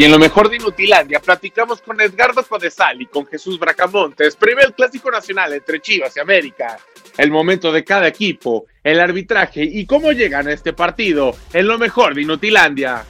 Hoy 0.00 0.06
en 0.06 0.12
lo 0.12 0.18
mejor 0.18 0.48
de 0.48 0.56
Inutilandia 0.56 1.20
platicamos 1.20 1.82
con 1.82 2.00
Edgardo 2.00 2.42
Codesal 2.42 3.02
y 3.02 3.04
con 3.04 3.26
Jesús 3.26 3.58
Bracamontes, 3.58 4.34
primer 4.34 4.72
clásico 4.72 5.10
nacional 5.10 5.52
entre 5.52 5.78
Chivas 5.78 6.16
y 6.16 6.20
América. 6.20 6.78
El 7.18 7.30
momento 7.30 7.70
de 7.70 7.84
cada 7.84 8.08
equipo, 8.08 8.64
el 8.82 8.98
arbitraje 8.98 9.62
y 9.62 9.84
cómo 9.84 10.12
llegan 10.12 10.48
a 10.48 10.52
este 10.52 10.72
partido 10.72 11.36
en 11.52 11.66
lo 11.66 11.76
mejor 11.76 12.14
de 12.14 12.22
Inutilandia. 12.22 13.04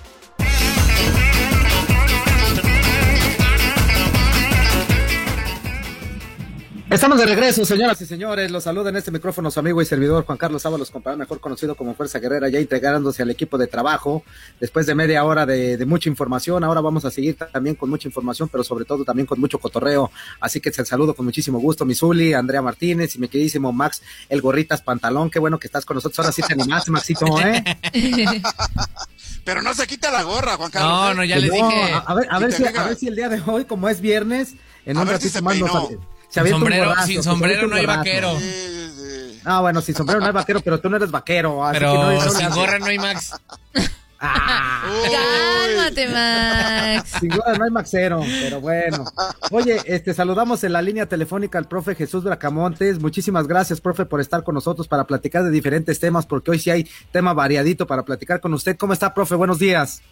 Estamos 6.90 7.18
de 7.18 7.26
regreso, 7.26 7.64
señoras 7.64 8.00
y 8.00 8.06
señores. 8.06 8.50
Los 8.50 8.64
saluda 8.64 8.90
en 8.90 8.96
este 8.96 9.12
micrófono 9.12 9.48
su 9.52 9.60
amigo 9.60 9.80
y 9.80 9.84
servidor 9.84 10.24
Juan 10.26 10.36
Carlos 10.36 10.66
Ábalos, 10.66 10.90
compañero 10.90 11.18
mejor 11.20 11.38
conocido 11.38 11.76
como 11.76 11.94
Fuerza 11.94 12.18
Guerrera, 12.18 12.48
ya 12.48 12.58
integrándose 12.58 13.22
al 13.22 13.30
equipo 13.30 13.56
de 13.58 13.68
trabajo. 13.68 14.24
Después 14.58 14.86
de 14.86 14.96
media 14.96 15.24
hora 15.24 15.46
de, 15.46 15.84
mucha 15.86 16.08
información, 16.08 16.64
ahora 16.64 16.80
vamos 16.80 17.04
a 17.04 17.12
seguir 17.12 17.36
también 17.36 17.76
con 17.76 17.90
mucha 17.90 18.08
información, 18.08 18.48
pero 18.48 18.64
sobre 18.64 18.84
todo 18.84 19.04
también 19.04 19.24
con 19.24 19.38
mucho 19.38 19.60
cotorreo. 19.60 20.10
Así 20.40 20.60
que 20.60 20.73
te 20.73 20.84
saludo 20.84 21.15
con 21.15 21.24
muchísimo 21.24 21.60
gusto, 21.60 21.84
Misuli, 21.84 22.34
Andrea 22.34 22.60
Martínez 22.60 23.15
y 23.15 23.20
mi 23.20 23.28
queridísimo 23.28 23.72
Max, 23.72 24.02
el 24.28 24.40
Gorritas 24.40 24.82
Pantalón. 24.82 25.30
Qué 25.30 25.38
bueno 25.38 25.60
que 25.60 25.68
estás 25.68 25.84
con 25.84 25.95
nosotros. 25.95 26.18
Ahora 26.18 26.32
sí 26.32 26.43
te 26.43 26.54
animaste, 26.54 26.90
Maxito, 26.90 27.24
¿eh? 27.38 27.62
Pero 29.45 29.62
no 29.62 29.74
se 29.74 29.87
quita 29.87 30.10
la 30.10 30.24
gorra, 30.24 30.56
Juan 30.56 30.72
Carlos. 30.72 30.90
No, 30.90 31.15
no, 31.15 31.24
ya 31.24 31.37
le 31.37 31.50
dije. 31.50 31.93
A, 32.04 32.15
ver, 32.15 32.26
a 32.28 32.38
ver, 32.40 32.52
si, 32.52 32.65
a 32.65 32.84
ver 32.84 32.96
si 32.96 33.06
el 33.06 33.15
día 33.15 33.28
de 33.28 33.40
hoy, 33.46 33.65
como 33.65 33.88
es 33.88 34.00
viernes, 34.00 34.54
en 34.84 34.98
un 34.98 35.06
ratito 35.06 35.40
más 35.40 35.56
nos 35.56 35.70
sin 36.30 36.46
sombrero, 36.48 36.95
sin 37.06 37.23
sombrero 37.23 37.66
no 37.66 37.76
hay 37.76 37.86
vaquero. 37.86 38.36
Ah, 39.45 39.60
bueno, 39.60 39.80
sin 39.80 39.95
sombrero 39.95 40.20
no 40.20 40.26
hay 40.26 40.32
vaquero, 40.32 40.60
pero 40.60 40.80
tú 40.80 40.88
no 40.88 40.96
eres 40.96 41.10
vaquero. 41.10 41.62
pero 41.72 42.30
sin 42.30 42.50
gorra 42.50 42.78
no 42.78 42.87
hay 42.87 42.98
Max. 42.98 43.34
Ah. 44.22 44.82
Cálmate, 45.10 46.06
Max. 46.09 47.12
Sin 47.20 47.30
gorra 47.30 47.54
no 47.56 47.64
hay 47.64 47.70
Maxero, 47.70 48.20
pero 48.42 48.60
bueno. 48.60 49.06
Oye, 49.50 49.80
este, 49.87 50.12
saludamos 50.12 50.62
en 50.62 50.74
la 50.74 50.82
línea 50.82 51.06
telefónica 51.06 51.56
al 51.56 51.66
profe 51.66 51.95
Jesús 51.95 52.22
Bracamontes. 52.24 53.00
Muchísimas 53.00 53.48
gracias, 53.48 53.80
profe, 53.80 54.04
por 54.04 54.20
estar 54.20 54.44
con 54.44 54.54
nosotros 54.54 54.88
para 54.88 55.04
platicar 55.04 55.42
de 55.42 55.50
diferentes 55.50 56.00
temas, 56.00 56.26
porque 56.26 56.50
hoy 56.50 56.59
sí 56.59 56.68
hay 56.68 56.87
tema 57.12 57.32
variadito 57.32 57.87
para 57.87 58.04
platicar 58.04 58.42
con 58.42 58.52
usted. 58.52 58.76
¿Cómo 58.76 58.92
está, 58.92 59.15
profe? 59.15 59.37
Buenos 59.37 59.59
días. 59.59 60.02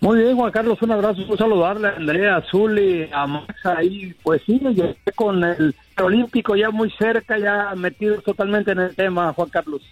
Muy 0.00 0.22
bien, 0.22 0.34
Juan 0.34 0.50
Carlos, 0.50 0.80
un 0.80 0.92
abrazo, 0.92 1.20
un 1.28 1.36
saludarle 1.36 1.88
a 1.88 1.96
Andrea 1.96 2.36
Azul 2.36 2.78
y 2.78 3.08
a 3.12 3.26
Max 3.26 3.54
ahí. 3.66 4.14
Pues 4.22 4.40
sí, 4.46 4.58
llegué 4.58 4.96
con 5.14 5.44
el 5.44 5.74
Olímpico 6.02 6.56
ya 6.56 6.70
muy 6.70 6.90
cerca, 6.92 7.38
ya 7.38 7.74
metido 7.76 8.20
totalmente 8.22 8.72
en 8.72 8.78
el 8.78 8.96
tema, 8.96 9.32
Juan 9.34 9.50
Carlos. 9.50 9.82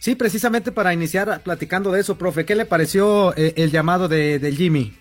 Sí, 0.00 0.16
precisamente 0.16 0.72
para 0.72 0.92
iniciar 0.92 1.42
platicando 1.44 1.92
de 1.92 2.00
eso, 2.00 2.18
profe, 2.18 2.44
¿qué 2.44 2.56
le 2.56 2.64
pareció 2.64 3.32
eh, 3.36 3.54
el 3.56 3.70
llamado 3.70 4.08
de, 4.08 4.40
del 4.40 4.56
Jimmy? 4.56 4.92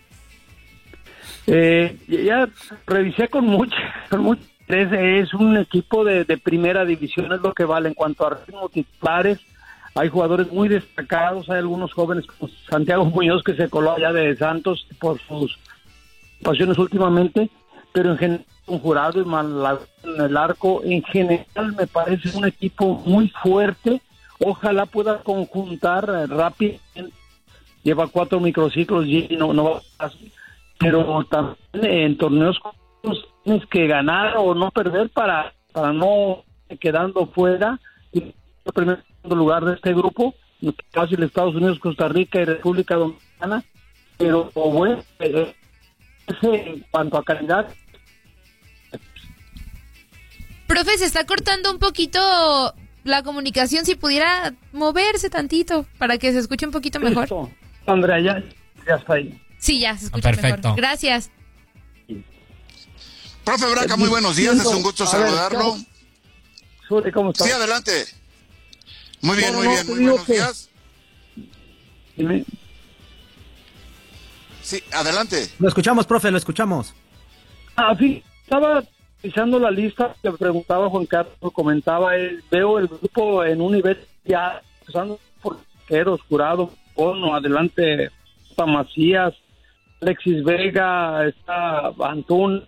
Eh, 1.47 1.97
ya 2.07 2.47
revisé 2.85 3.29
con 3.29 3.45
mucho, 3.45 3.75
con 4.09 4.21
mucho 4.21 4.43
es 4.67 5.33
un 5.33 5.57
equipo 5.57 6.03
de, 6.03 6.25
de 6.25 6.37
primera 6.37 6.85
división, 6.85 7.31
es 7.33 7.41
lo 7.41 7.53
que 7.55 7.65
vale 7.65 7.87
en 7.87 7.95
cuanto 7.95 8.27
a 8.27 8.37
ritmo 8.45 8.69
titulares 8.69 9.39
hay 9.99 10.07
jugadores 10.07 10.49
muy 10.49 10.69
destacados, 10.69 11.49
hay 11.49 11.57
algunos 11.57 11.91
jóvenes 11.91 12.25
como 12.25 12.49
Santiago 12.69 13.03
Muñoz 13.13 13.43
que 13.43 13.55
se 13.55 13.69
coló 13.69 13.91
allá 13.91 14.13
de 14.13 14.35
Santos 14.37 14.87
por 14.97 15.19
sus 15.19 15.59
pasiones 16.41 16.77
últimamente, 16.77 17.49
pero 17.91 18.11
en 18.11 18.17
general 18.17 18.45
un 18.67 18.79
jurado 18.79 19.19
y 19.19 19.25
mal 19.25 19.79
en 20.03 20.21
el 20.21 20.37
arco, 20.37 20.81
en 20.85 21.03
general 21.03 21.75
me 21.75 21.85
parece 21.87 22.37
un 22.37 22.45
equipo 22.45 23.01
muy 23.05 23.29
fuerte, 23.43 24.01
ojalá 24.39 24.85
pueda 24.85 25.21
conjuntar 25.21 26.07
eh, 26.07 26.27
rápido, 26.27 26.77
lleva 27.83 28.07
cuatro 28.07 28.39
microciclos 28.39 29.05
y 29.05 29.35
no, 29.37 29.53
no 29.53 29.63
va 29.65 29.81
fácil, 29.97 30.31
pero 30.77 31.25
también 31.25 31.57
en 31.73 32.17
torneos 32.17 32.57
tienes 33.43 33.65
que 33.65 33.87
ganar 33.87 34.37
o 34.37 34.53
no 34.53 34.71
perder 34.71 35.09
para, 35.09 35.53
para 35.73 35.91
no 35.91 36.43
quedando 36.79 37.25
fuera 37.25 37.79
y 38.13 38.33
lugar 39.23 39.65
de 39.65 39.75
este 39.75 39.93
grupo, 39.93 40.35
fácil 40.91 41.23
Estados 41.23 41.55
Unidos, 41.55 41.79
Costa 41.79 42.07
Rica 42.07 42.41
y 42.41 42.45
República 42.45 42.95
Dominicana, 42.95 43.63
pero 44.17 44.51
bueno, 44.53 45.03
eh, 45.19 45.55
en 46.41 46.85
cuanto 46.91 47.17
a 47.17 47.23
calidad. 47.23 47.67
Profe, 50.67 50.97
se 50.97 51.05
está 51.05 51.25
cortando 51.25 51.71
un 51.71 51.79
poquito 51.79 52.19
la 53.03 53.23
comunicación, 53.23 53.85
si 53.85 53.95
pudiera 53.95 54.53
moverse 54.71 55.29
tantito 55.29 55.85
para 55.97 56.17
que 56.17 56.31
se 56.31 56.39
escuche 56.39 56.65
un 56.65 56.71
poquito 56.71 56.99
mejor. 56.99 57.49
Andrea, 57.87 58.19
ya, 58.19 58.43
ya 58.87 58.95
está 58.95 59.15
ahí. 59.15 59.41
Sí, 59.57 59.79
ya 59.79 59.97
se 59.97 60.05
escucha 60.05 60.29
Perfecto. 60.29 60.69
mejor. 60.69 60.77
Gracias. 60.77 61.31
Profe 63.43 63.65
Braca, 63.71 63.97
muy 63.97 64.09
buenos 64.09 64.35
días, 64.35 64.57
es 64.57 64.65
un 64.65 64.83
gusto 64.83 65.05
saludarlo. 65.07 65.77
¿Cómo 67.13 67.31
estás? 67.31 67.47
Sí, 67.47 67.53
adelante. 67.53 68.18
Muy 69.21 69.37
bien, 69.37 69.55
muy 69.55 69.67
bien, 69.67 69.87
muy 69.87 70.05
buenos 70.05 70.27
días. 70.27 70.69
Sí, 74.61 74.83
adelante. 74.93 75.47
Lo 75.59 75.67
escuchamos, 75.67 76.05
profe, 76.05 76.31
lo 76.31 76.37
escuchamos. 76.37 76.93
Ah, 77.75 77.95
sí, 77.97 78.23
estaba 78.43 78.83
pisando 79.21 79.59
la 79.59 79.71
lista 79.71 80.15
que 80.21 80.31
preguntaba 80.31 80.89
Juan 80.89 81.05
Carlos, 81.05 81.35
comentaba, 81.53 82.15
él, 82.15 82.43
veo 82.49 82.79
el 82.79 82.87
grupo 82.87 83.43
en 83.43 83.61
un 83.61 83.73
nivel 83.73 83.97
ya, 84.23 84.61
usando 84.87 85.19
porqueros, 85.41 86.21
Jurado, 86.29 86.71
Bono, 86.95 87.35
adelante, 87.35 88.09
Macías, 88.65 89.33
Alexis 90.01 90.43
Vega, 90.43 91.25
está 91.27 91.91
Antún, 92.03 92.65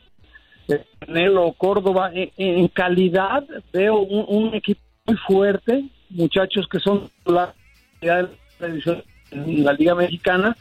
Nelo, 1.07 1.53
Córdoba, 1.53 2.11
en, 2.13 2.67
calidad 2.69 3.43
veo 3.73 3.99
un 3.99 4.53
equipo 4.53 4.81
muy 5.05 5.17
fuerte, 5.17 5.85
muchachos 6.11 6.67
que 6.67 6.79
son 6.79 7.09
la 7.25 7.53
en 8.01 9.63
la 9.63 9.73
Liga 9.73 9.95
Mexicana 9.95 10.55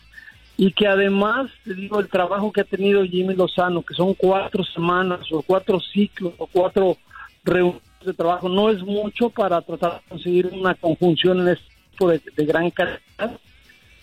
y 0.56 0.72
que 0.72 0.87
además, 0.87 1.50
te 1.65 1.75
digo, 1.75 2.00
el 2.00 2.09
trabajo 2.09 2.53
que 2.53 2.61
ha 2.61 2.65
tenido 2.65 3.03
Jimmy 3.05 3.34
Lozano, 3.34 3.83
que 3.83 3.94
son 3.94 4.12
cuatro 4.12 4.62
semanas 4.62 5.21
o 5.33 5.41
cuatro 5.41 5.81
ciclos 5.81 6.34
o 6.37 6.47
cuatro 6.47 6.99
reuniones 7.44 7.81
de 8.05 8.12
trabajo, 8.12 8.47
no 8.49 8.69
es 8.69 8.83
mucho 8.83 9.31
para 9.31 9.62
tratar 9.62 9.94
de 9.94 10.09
conseguir 10.09 10.47
una 10.53 10.75
conjunción 10.75 11.41
en 11.41 11.49
este 11.49 11.65
tipo 11.93 12.09
de, 12.10 12.21
gran 12.44 12.71
calidad. 12.71 13.41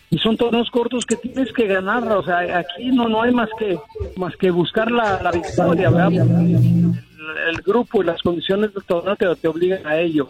Y 0.09 0.18
son 0.18 0.36
torneos 0.36 0.72
cortos 0.72 1.06
que 1.06 1.18
tienes 1.18 1.53
que 1.53 1.68
ganar, 1.68 2.12
o 2.12 2.24
sea, 2.24 2.57
aquí 2.57 2.86
no 2.91 3.07
no 3.07 3.22
hay 3.22 3.31
más 3.31 3.50
que 3.59 3.78
más 4.16 4.36
que 4.38 4.50
buscar 4.50 4.90
la, 4.90 5.31
victoria, 5.31 5.91
El, 6.09 7.57
grupo 7.63 8.02
y 8.02 8.06
las 8.06 8.22
condiciones 8.24 8.74
del 8.74 8.84
torneo 8.84 9.36
te 9.36 9.47
obligan 9.47 9.86
a 9.86 10.00
ello. 10.00 10.30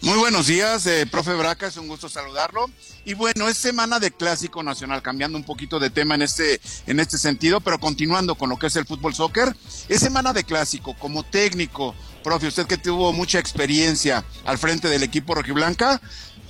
Muy 0.00 0.16
buenos 0.16 0.46
días, 0.46 0.86
eh, 0.86 1.08
profe 1.10 1.34
Braca, 1.34 1.66
es 1.66 1.76
un 1.76 1.88
gusto 1.88 2.08
saludarlo. 2.08 2.70
Y 3.04 3.14
bueno, 3.14 3.48
es 3.48 3.56
semana 3.56 3.98
de 3.98 4.12
clásico 4.12 4.62
nacional, 4.62 5.02
cambiando 5.02 5.36
un 5.36 5.42
poquito 5.42 5.80
de 5.80 5.90
tema 5.90 6.14
en 6.14 6.22
este, 6.22 6.60
en 6.86 7.00
este 7.00 7.18
sentido, 7.18 7.60
pero 7.60 7.80
continuando 7.80 8.36
con 8.36 8.48
lo 8.48 8.60
que 8.60 8.68
es 8.68 8.76
el 8.76 8.86
fútbol 8.86 9.12
soccer. 9.12 9.56
Es 9.88 9.98
semana 9.98 10.32
de 10.32 10.44
clásico, 10.44 10.94
como 10.94 11.24
técnico, 11.24 11.96
profe, 12.22 12.46
usted 12.46 12.68
que 12.68 12.78
tuvo 12.78 13.12
mucha 13.12 13.40
experiencia 13.40 14.24
al 14.44 14.56
frente 14.58 14.88
del 14.88 15.02
equipo 15.02 15.34
rojiblanca, 15.34 16.00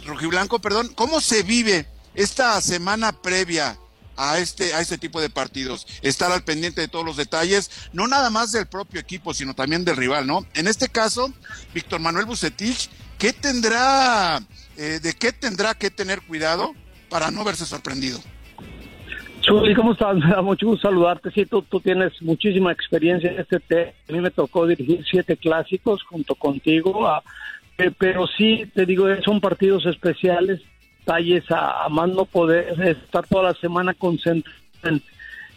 rojiblanco, 0.04 0.58
perdón, 0.58 0.92
¿cómo 0.94 1.22
se 1.22 1.42
vive 1.42 1.88
esta 2.14 2.60
semana 2.60 3.12
previa 3.12 3.78
a 4.18 4.38
este, 4.38 4.74
a 4.74 4.80
este 4.80 4.98
tipo 4.98 5.22
de 5.22 5.30
partidos, 5.30 5.86
estar 6.02 6.30
al 6.32 6.44
pendiente 6.44 6.82
de 6.82 6.88
todos 6.88 7.04
los 7.04 7.16
detalles, 7.16 7.70
no 7.94 8.08
nada 8.08 8.28
más 8.28 8.52
del 8.52 8.66
propio 8.66 9.00
equipo, 9.00 9.32
sino 9.32 9.54
también 9.54 9.84
del 9.86 9.96
rival, 9.96 10.26
¿no? 10.26 10.44
En 10.54 10.66
este 10.66 10.88
caso, 10.88 11.32
Víctor 11.72 12.00
Manuel 12.00 12.26
Bucetich 12.26 12.90
¿qué 13.18 13.32
tendrá, 13.32 14.38
eh, 14.76 15.00
de 15.02 15.12
qué 15.12 15.32
tendrá 15.32 15.74
que 15.74 15.90
tener 15.90 16.22
cuidado 16.22 16.74
para 17.08 17.30
no 17.30 17.44
verse 17.44 17.66
sorprendido? 17.66 18.18
Chuli, 19.40 19.74
¿cómo 19.74 19.92
estás? 19.92 20.16
Me 20.24 20.30
da 20.30 20.42
mucho 20.42 20.66
gusto 20.66 20.88
saludarte. 20.88 21.30
Sí, 21.30 21.46
tú, 21.46 21.62
tienes 21.80 22.20
muchísima 22.22 22.72
experiencia 22.72 23.30
en 23.30 23.40
este 23.40 23.60
tema. 23.60 23.90
A 24.08 24.12
mí 24.12 24.20
me 24.20 24.30
tocó 24.30 24.66
dirigir 24.66 25.04
siete 25.10 25.36
clásicos 25.36 26.02
junto 26.02 26.34
contigo, 26.34 27.08
ah, 27.08 27.22
pero 27.98 28.26
sí, 28.26 28.70
te 28.74 28.84
digo, 28.86 29.06
son 29.24 29.40
partidos 29.40 29.86
especiales. 29.86 30.60
detalles 31.00 31.44
a, 31.50 31.88
no 31.88 32.24
poder 32.24 32.80
estar 32.82 33.26
toda 33.26 33.52
la 33.52 33.54
semana 33.54 33.94
concentrado 33.94 34.54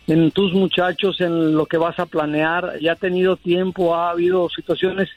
en, 0.07 0.31
tus 0.31 0.53
muchachos, 0.53 1.21
en 1.21 1.55
lo 1.55 1.65
que 1.65 1.77
vas 1.77 1.99
a 1.99 2.05
planear. 2.05 2.79
Ya 2.79 2.93
ha 2.93 2.95
tenido 2.95 3.37
tiempo, 3.37 3.95
ha 3.95 4.11
habido 4.11 4.49
situaciones 4.49 5.09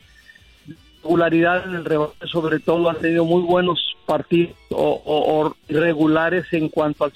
regularidad 1.05 1.65
en 1.69 1.75
el 1.75 1.85
rebate, 1.85 2.27
sobre 2.27 2.59
todo 2.59 2.89
ha 2.89 2.95
tenido 2.95 3.25
muy 3.25 3.43
buenos 3.43 3.95
partidos 4.07 4.57
o, 4.71 5.55
irregulares 5.69 6.51
en 6.53 6.69
cuanto 6.69 7.05
al 7.05 7.13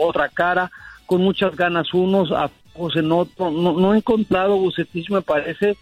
otra 0.00 0.28
cara, 0.28 0.70
con 1.04 1.20
muchas 1.20 1.54
ganas 1.54 1.92
unos, 1.92 2.32
a 2.32 2.50
en 2.94 3.10
otro. 3.10 3.50
No, 3.50 3.92
he 3.92 3.98
encontrado 3.98 4.56
Bucetich, 4.56 5.10
me 5.10 5.20
parece, 5.20 5.76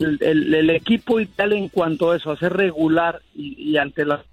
el, 0.00 0.70
equipo 0.70 1.20
ideal 1.20 1.52
en 1.52 1.68
cuanto 1.68 2.10
a 2.10 2.16
eso, 2.16 2.32
a 2.32 2.36
ser 2.36 2.52
regular 2.52 3.22
y, 3.34 3.76
ante 3.76 4.04
la, 4.04 4.24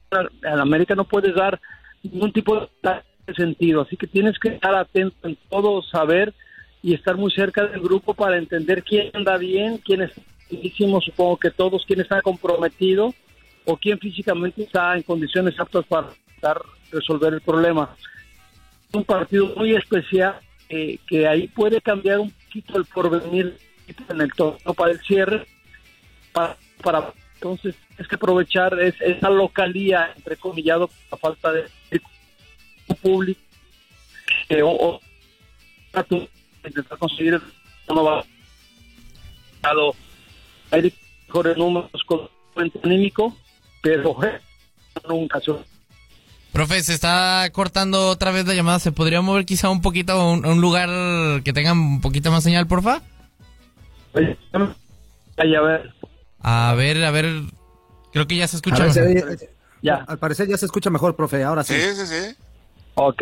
América 0.43 0.95
no 0.95 1.03
puedes 1.03 1.35
dar 1.35 1.59
ningún 2.01 2.31
tipo 2.31 2.67
de 2.81 3.33
sentido, 3.35 3.81
así 3.81 3.95
que 3.95 4.07
tienes 4.07 4.39
que 4.39 4.49
estar 4.49 4.73
atento 4.73 5.27
en 5.27 5.37
todo, 5.49 5.83
saber 5.83 6.33
y 6.81 6.95
estar 6.95 7.15
muy 7.15 7.31
cerca 7.31 7.67
del 7.67 7.81
grupo 7.81 8.15
para 8.15 8.37
entender 8.37 8.83
quién 8.83 9.11
anda 9.13 9.37
bien, 9.37 9.77
quién 9.77 10.01
supongo 11.01 11.37
que 11.37 11.51
todos, 11.51 11.85
quién 11.85 12.01
está 12.01 12.21
comprometido 12.21 13.13
o 13.65 13.77
quién 13.77 13.99
físicamente 13.99 14.63
está 14.63 14.95
en 14.95 15.03
condiciones 15.03 15.59
aptas 15.59 15.85
para 15.85 16.61
resolver 16.91 17.33
el 17.33 17.41
problema. 17.41 17.95
Un 18.93 19.03
partido 19.03 19.53
muy 19.55 19.75
especial 19.75 20.39
que 20.67 21.27
ahí 21.27 21.47
puede 21.47 21.81
cambiar 21.81 22.19
un 22.19 22.31
poquito 22.31 22.77
el 22.77 22.85
porvenir 22.85 23.57
en 24.09 24.21
el 24.21 24.31
torneo 24.33 24.73
para 24.73 24.91
el 24.91 24.99
cierre. 25.01 25.45
Para, 26.31 26.57
para 26.83 27.13
entonces 27.35 27.75
es 27.97 28.07
que 28.07 28.15
aprovechar 28.15 28.79
es, 28.79 28.95
esa 28.99 29.29
localía, 29.29 30.13
entre 30.15 30.37
comillado, 30.37 30.89
la 31.11 31.17
falta 31.17 31.51
de 31.53 31.65
público 33.01 33.39
que 34.47 34.63
o, 34.63 34.69
o 34.69 35.01
intentar 36.65 36.97
conseguir 36.97 37.35
el 37.35 37.41
no 37.87 38.03
va 38.03 38.25
hay 40.71 40.93
mejores 41.27 41.57
números 41.57 41.91
con 42.05 42.29
anímico, 42.83 43.35
pero 43.81 44.15
nunca 45.07 45.39
son 45.39 45.63
Profe, 46.51 46.81
se 46.81 46.93
está 46.93 47.47
cortando 47.51 48.09
otra 48.09 48.31
vez 48.31 48.45
la 48.47 48.55
llamada. 48.55 48.79
¿Se 48.79 48.91
podría 48.91 49.21
mover 49.21 49.45
quizá 49.45 49.69
un 49.69 49.81
poquito 49.81 50.13
a 50.13 50.31
un, 50.31 50.61
lugar 50.61 51.43
que 51.43 51.53
tenga 51.53 51.73
un 51.73 52.01
poquito 52.01 52.31
más 52.31 52.43
señal, 52.43 52.65
porfa? 52.65 53.01
a 54.15 55.61
ver. 55.61 55.93
A 56.41 56.73
ver, 56.75 57.03
a 57.03 57.11
ver. 57.11 57.43
Creo 58.11 58.25
que 58.25 58.35
ya 58.35 58.47
se 58.47 58.55
escucha 58.55 58.83
mejor. 58.83 59.37
Ya. 59.81 60.03
Al 60.07 60.17
parecer 60.17 60.47
ya 60.47 60.57
se 60.57 60.65
escucha 60.65 60.89
mejor, 60.89 61.15
profe. 61.15 61.43
Ahora 61.43 61.63
sí. 61.63 61.75
Sí, 61.75 61.95
sí, 61.95 62.07
sí. 62.07 62.35
Ok. 62.95 63.21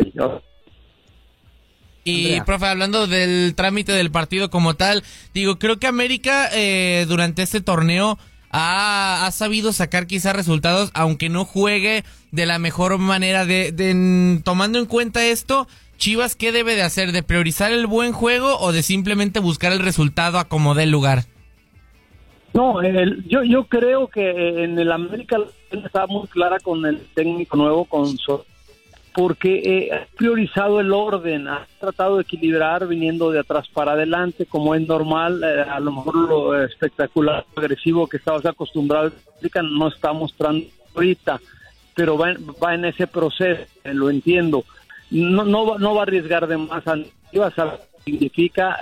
Y, 2.04 2.40
profe, 2.42 2.66
hablando 2.66 3.06
del 3.06 3.54
trámite 3.54 3.92
del 3.92 4.10
partido 4.10 4.50
como 4.50 4.74
tal, 4.74 5.04
digo, 5.34 5.58
creo 5.58 5.78
que 5.78 5.86
América 5.86 6.48
eh, 6.52 7.04
durante 7.06 7.42
este 7.42 7.60
torneo 7.60 8.18
ha, 8.50 9.28
sabido 9.32 9.72
sacar 9.72 10.06
quizás 10.06 10.34
resultados, 10.34 10.90
aunque 10.94 11.28
no 11.28 11.44
juegue 11.44 12.04
de 12.30 12.46
la 12.46 12.58
mejor 12.58 12.98
manera. 12.98 13.44
De, 13.44 14.40
tomando 14.44 14.78
en 14.78 14.86
cuenta 14.86 15.26
esto, 15.26 15.68
Chivas, 15.96 16.36
¿qué 16.36 16.52
debe 16.52 16.74
de 16.74 16.82
hacer? 16.82 17.12
¿De 17.12 17.22
priorizar 17.22 17.72
el 17.72 17.86
buen 17.86 18.12
juego 18.12 18.58
o 18.58 18.72
de 18.72 18.82
simplemente 18.82 19.40
buscar 19.40 19.72
el 19.72 19.80
resultado 19.80 20.38
a 20.38 20.48
como 20.48 20.74
dé 20.74 20.86
lugar? 20.86 21.24
No, 22.54 22.82
yo, 23.26 23.44
yo 23.44 23.64
creo 23.64 24.08
que 24.08 24.64
en 24.64 24.78
el 24.78 24.90
América 24.90 25.36
está 25.70 26.06
muy 26.06 26.26
clara 26.28 26.58
con 26.60 26.86
el 26.86 27.00
técnico 27.14 27.56
nuevo, 27.56 27.84
con 27.84 28.16
porque 29.14 29.58
eh, 29.64 29.92
ha 29.92 30.06
priorizado 30.16 30.80
el 30.80 30.92
orden, 30.92 31.48
ha 31.48 31.66
tratado 31.80 32.16
de 32.16 32.22
equilibrar 32.22 32.86
viniendo 32.86 33.30
de 33.30 33.40
atrás 33.40 33.68
para 33.68 33.92
adelante, 33.92 34.46
como 34.46 34.74
es 34.74 34.86
normal, 34.86 35.42
eh, 35.42 35.62
a 35.62 35.80
lo 35.80 35.92
mejor 35.92 36.14
lo 36.16 36.62
espectacular, 36.62 37.44
agresivo 37.56 38.06
que 38.06 38.18
estabas 38.18 38.44
acostumbrado, 38.46 39.12
no 39.62 39.88
está 39.88 40.12
mostrando 40.12 40.66
ahorita, 40.94 41.40
pero 41.94 42.16
va, 42.16 42.34
va 42.62 42.74
en 42.74 42.84
ese 42.86 43.06
proceso, 43.06 43.62
eh, 43.84 43.94
lo 43.94 44.10
entiendo. 44.10 44.64
No, 45.10 45.44
no, 45.44 45.78
no 45.78 45.94
va 45.94 46.00
a 46.00 46.02
arriesgar 46.02 46.46
de 46.46 46.58
más, 46.58 46.86
a 46.86 46.96
significa, 48.04 48.78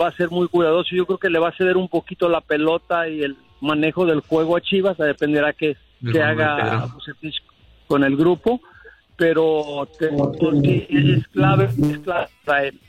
va, 0.00 0.08
a 0.08 0.12
ser 0.12 0.30
muy 0.30 0.46
cuidadoso, 0.48 0.94
yo 0.94 1.06
creo 1.06 1.18
que 1.18 1.30
le 1.30 1.38
va 1.38 1.48
a 1.48 1.56
ceder 1.56 1.76
un 1.76 1.88
poquito 1.88 2.28
la 2.28 2.40
pelota 2.40 3.08
y 3.08 3.22
el 3.22 3.36
manejo 3.60 4.06
del 4.06 4.20
juego 4.20 4.56
a 4.56 4.60
Chivas, 4.60 4.96
dependerá 4.96 5.52
que, 5.52 5.76
que 6.12 6.22
haga 6.22 6.88
con 7.88 8.04
el 8.04 8.16
grupo 8.16 8.60
pero 9.20 9.86
es 9.98 11.28
clave, 11.28 11.64
es 11.66 11.98
clave 11.98 12.28
para 12.46 12.64
él. 12.68 12.80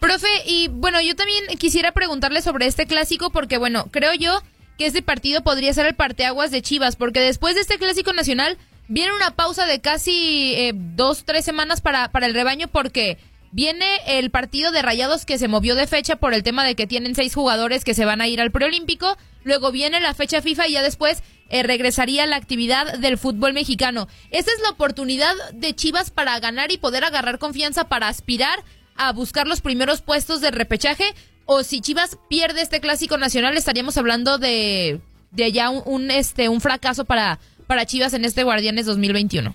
Profe, 0.00 0.26
y 0.44 0.66
bueno, 0.66 1.00
yo 1.00 1.14
también 1.14 1.44
quisiera 1.56 1.92
preguntarle 1.92 2.42
sobre 2.42 2.66
este 2.66 2.86
clásico 2.86 3.30
porque, 3.30 3.58
bueno, 3.58 3.86
creo 3.92 4.12
yo 4.14 4.42
que 4.76 4.86
este 4.86 5.00
partido 5.02 5.42
podría 5.44 5.72
ser 5.72 5.86
el 5.86 5.94
parteaguas 5.94 6.50
de 6.50 6.62
Chivas, 6.62 6.96
porque 6.96 7.20
después 7.20 7.54
de 7.54 7.60
este 7.60 7.78
clásico 7.78 8.12
nacional 8.12 8.58
viene 8.88 9.14
una 9.14 9.36
pausa 9.36 9.66
de 9.66 9.80
casi 9.80 10.54
eh, 10.56 10.72
dos, 10.74 11.24
tres 11.24 11.44
semanas 11.44 11.80
para, 11.80 12.10
para 12.10 12.26
el 12.26 12.34
rebaño 12.34 12.66
porque 12.66 13.18
viene 13.52 13.86
el 14.06 14.30
partido 14.30 14.70
de 14.72 14.82
Rayados 14.82 15.24
que 15.24 15.38
se 15.38 15.48
movió 15.48 15.74
de 15.74 15.86
fecha 15.86 16.16
por 16.16 16.34
el 16.34 16.42
tema 16.42 16.64
de 16.64 16.74
que 16.74 16.86
tienen 16.86 17.14
seis 17.14 17.34
jugadores 17.34 17.84
que 17.84 17.94
se 17.94 18.04
van 18.04 18.20
a 18.20 18.28
ir 18.28 18.40
al 18.40 18.50
preolímpico, 18.50 19.16
luego 19.44 19.72
viene 19.72 20.00
la 20.00 20.14
fecha 20.14 20.42
FIFA 20.42 20.68
y 20.68 20.72
ya 20.72 20.82
después 20.82 21.22
eh, 21.50 21.62
regresaría 21.62 22.26
la 22.26 22.36
actividad 22.36 22.98
del 22.98 23.16
fútbol 23.18 23.54
mexicano. 23.54 24.06
¿Esta 24.30 24.52
es 24.52 24.60
la 24.62 24.70
oportunidad 24.70 25.34
de 25.54 25.74
Chivas 25.74 26.10
para 26.10 26.38
ganar 26.40 26.72
y 26.72 26.78
poder 26.78 27.04
agarrar 27.04 27.38
confianza 27.38 27.88
para 27.88 28.08
aspirar 28.08 28.58
a 28.96 29.12
buscar 29.12 29.46
los 29.46 29.60
primeros 29.60 30.02
puestos 30.02 30.40
de 30.40 30.50
repechaje? 30.50 31.04
¿O 31.46 31.62
si 31.62 31.80
Chivas 31.80 32.18
pierde 32.28 32.60
este 32.60 32.80
clásico 32.80 33.16
nacional 33.16 33.56
estaríamos 33.56 33.96
hablando 33.96 34.36
de, 34.36 35.00
de 35.30 35.52
ya 35.52 35.70
un, 35.70 36.10
este, 36.10 36.50
un 36.50 36.60
fracaso 36.60 37.06
para, 37.06 37.38
para 37.66 37.86
Chivas 37.86 38.12
en 38.12 38.26
este 38.26 38.42
Guardianes 38.42 38.84
2021? 38.84 39.54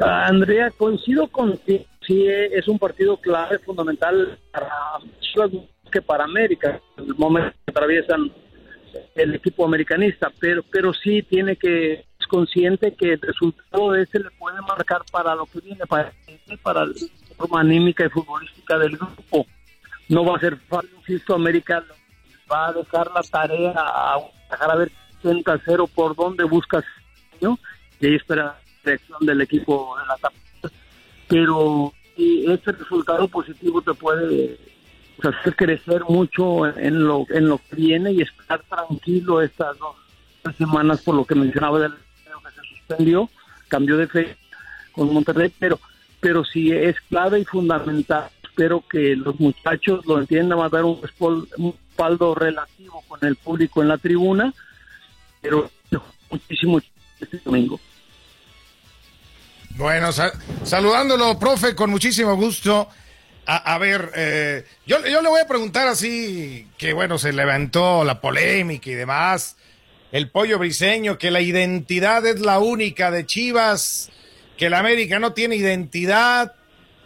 Andrea, 0.00 0.72
coincido 0.76 1.28
contigo. 1.28 1.84
Sí, 2.06 2.26
es 2.28 2.68
un 2.68 2.78
partido 2.78 3.16
clave, 3.16 3.58
fundamental 3.58 4.38
para 4.52 4.70
que 5.90 6.02
para 6.02 6.24
América. 6.24 6.80
El 6.96 7.14
momento 7.14 7.56
que 7.64 7.70
atraviesan 7.70 8.32
el 9.14 9.34
equipo 9.34 9.64
americanista, 9.64 10.30
pero 10.38 10.62
pero 10.70 10.92
sí 10.92 11.22
tiene 11.22 11.56
que 11.56 12.04
es 12.20 12.26
consciente 12.28 12.94
que 12.94 13.14
el 13.14 13.20
resultado 13.20 13.92
de 13.92 14.02
ese 14.02 14.18
le 14.18 14.30
puede 14.38 14.60
marcar 14.62 15.02
para 15.10 15.34
lo 15.34 15.46
que 15.46 15.60
viene, 15.60 15.84
para, 15.86 16.12
para 16.62 16.86
la 16.86 16.94
forma 17.36 17.60
anímica 17.60 18.06
y 18.06 18.08
futbolística 18.08 18.78
del 18.78 18.96
grupo. 18.96 19.46
No 20.08 20.24
va 20.24 20.36
a 20.36 20.40
ser 20.40 20.56
fácil, 20.56 20.90
insisto, 20.98 21.34
América 21.34 21.84
va 22.50 22.68
a 22.68 22.72
dejar 22.72 23.10
la 23.12 23.22
tarea 23.22 23.72
a 23.76 24.18
dejar 24.50 24.70
a 24.70 24.76
ver 24.76 24.92
a 25.46 25.58
cero 25.64 25.88
por 25.94 26.14
dónde 26.14 26.44
buscas, 26.44 26.84
¿no? 27.40 27.58
y 28.00 28.06
ahí 28.06 28.14
espera 28.16 28.44
la 28.44 28.58
dirección 28.84 29.18
del 29.26 29.40
equipo 29.40 29.96
de 29.98 30.06
la 30.06 30.14
etapa. 30.16 30.43
Pero 31.28 31.92
si 32.16 32.44
ese 32.46 32.72
resultado 32.72 33.28
positivo 33.28 33.82
te 33.82 33.94
puede 33.94 34.58
hacer 35.22 35.56
crecer 35.56 36.02
mucho 36.08 36.66
en 36.66 37.04
lo, 37.04 37.26
en 37.30 37.48
lo 37.48 37.58
que 37.58 37.76
viene 37.76 38.12
y 38.12 38.22
estar 38.22 38.62
tranquilo 38.62 39.40
estas 39.40 39.76
dos 39.78 39.96
semanas 40.58 41.02
por 41.02 41.14
lo 41.14 41.24
que 41.24 41.34
mencionaba 41.34 41.78
del 41.78 41.92
que 41.92 42.50
se 42.50 42.76
suspendió, 42.76 43.30
cambió 43.68 43.96
de 43.96 44.06
fe 44.06 44.36
con 44.92 45.12
Monterrey, 45.12 45.52
pero, 45.58 45.80
pero 46.20 46.44
sí 46.44 46.70
es 46.70 47.00
clave 47.08 47.40
y 47.40 47.44
fundamental. 47.44 48.28
Espero 48.42 48.84
que 48.88 49.16
los 49.16 49.38
muchachos 49.40 50.06
lo 50.06 50.20
entiendan, 50.20 50.58
va 50.58 50.66
a 50.66 50.68
dar 50.68 50.84
un 50.84 51.00
respaldo 51.02 52.34
relativo 52.34 53.02
con 53.08 53.24
el 53.24 53.34
público 53.36 53.82
en 53.82 53.88
la 53.88 53.98
tribuna, 53.98 54.52
pero 55.40 55.70
muchísimo 56.30 56.80
este 57.20 57.40
domingo. 57.44 57.80
Bueno, 59.76 60.10
saludándolo, 60.12 61.36
profe, 61.36 61.74
con 61.74 61.90
muchísimo 61.90 62.36
gusto. 62.36 62.88
A, 63.46 63.76
ver, 63.76 64.10
eh, 64.14 64.64
yo, 64.86 65.04
yo 65.04 65.20
le 65.20 65.28
voy 65.28 65.40
a 65.40 65.48
preguntar 65.48 65.88
así, 65.88 66.68
que 66.78 66.92
bueno, 66.92 67.18
se 67.18 67.32
levantó 67.32 68.04
la 68.04 68.20
polémica 68.20 68.88
y 68.88 68.94
demás. 68.94 69.56
El 70.12 70.30
pollo 70.30 70.58
briseño, 70.60 71.18
que 71.18 71.32
la 71.32 71.40
identidad 71.40 72.24
es 72.24 72.40
la 72.40 72.60
única 72.60 73.10
de 73.10 73.26
Chivas, 73.26 74.10
que 74.56 74.70
la 74.70 74.78
América 74.78 75.18
no 75.18 75.32
tiene 75.32 75.56
identidad. 75.56 76.54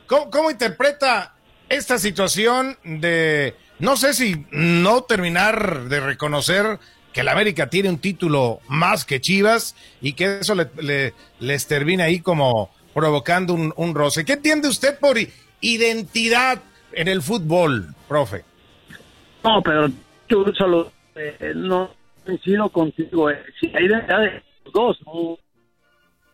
¿Cómo, 0.06 0.30
cómo 0.30 0.50
interpreta 0.50 1.34
esta 1.70 1.98
situación 1.98 2.78
de, 2.84 3.56
no 3.78 3.96
sé 3.96 4.12
si 4.12 4.46
no 4.50 5.02
terminar 5.04 5.88
de 5.88 6.00
reconocer 6.00 6.78
que 7.12 7.22
la 7.22 7.32
América 7.32 7.68
tiene 7.68 7.88
un 7.88 7.98
título 7.98 8.60
más 8.68 9.04
que 9.04 9.20
Chivas 9.20 9.74
y 10.00 10.12
que 10.12 10.38
eso 10.40 10.54
le, 10.54 11.14
les 11.40 11.66
termina 11.66 12.04
ahí 12.04 12.20
como 12.20 12.70
provocando 12.94 13.54
un, 13.54 13.72
un 13.76 13.94
roce? 13.94 14.24
¿Qué 14.24 14.34
entiende 14.34 14.68
usted 14.68 14.98
por 14.98 15.18
identidad 15.60 16.62
en 16.92 17.08
el 17.08 17.22
fútbol, 17.22 17.94
profe. 18.08 18.44
No, 19.44 19.62
pero 19.62 19.88
yo 20.28 20.44
solo 20.54 20.92
eh, 21.14 21.52
no 21.54 21.90
coincido 22.24 22.68
contigo. 22.70 23.30
Eh, 23.30 23.42
si 23.60 23.68
hay 23.74 23.86
identidad 23.86 24.20
de 24.20 24.42
los 24.64 24.72
dos, 24.72 24.98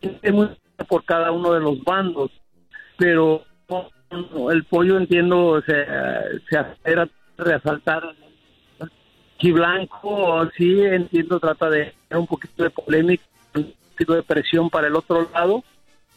es 0.01 0.33
muy 0.33 0.49
por 0.87 1.05
cada 1.05 1.31
uno 1.31 1.53
de 1.53 1.59
los 1.61 1.83
bandos, 1.83 2.31
pero 2.97 3.43
el 4.51 4.63
pollo 4.65 4.97
entiendo 4.97 5.61
se, 5.65 5.85
se 6.49 6.59
espera 6.59 7.07
resaltar 7.37 8.03
blanco 9.51 10.49
sí 10.57 10.81
entiendo 10.81 11.39
trata 11.39 11.69
de 11.69 11.93
un 12.11 12.27
poquito 12.27 12.63
de 12.63 12.69
polémica 12.69 13.23
un 13.53 13.73
poquito 13.91 14.13
de 14.13 14.23
presión 14.23 14.69
para 14.69 14.87
el 14.87 14.95
otro 14.95 15.29
lado 15.33 15.63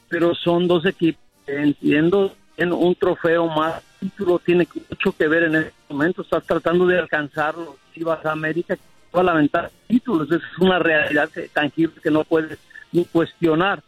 pero 0.09 0.35
son 0.35 0.69
dos 0.69 0.85
equipos 0.87 1.23
entiendo 1.47 2.35
en 2.57 2.73
un 2.73 2.95
trofeo 2.95 3.47
más 3.49 3.83
título 4.01 4.39
tiene 4.39 4.67
mucho 4.91 5.13
que 5.13 5.29
ver 5.29 5.45
en 5.45 5.57
este 5.57 5.73
momento 5.89 6.23
estás 6.23 6.45
tratando 6.45 6.87
de 6.87 6.99
alcanzarlo 6.99 7.77
si 7.95 8.03
vas 8.05 8.25
a 8.25 8.33
América 8.33 8.77
va 9.15 9.21
a 9.21 9.25
lamentar 9.25 9.71
títulos 9.87 10.31
es 10.31 10.43
una 10.61 10.79
realidad 10.79 11.29
tangible 11.53 12.01
que 12.03 12.11
no 12.11 12.25
puedes 12.25 12.59
ni 12.93 13.05
cuestionar 13.05 13.83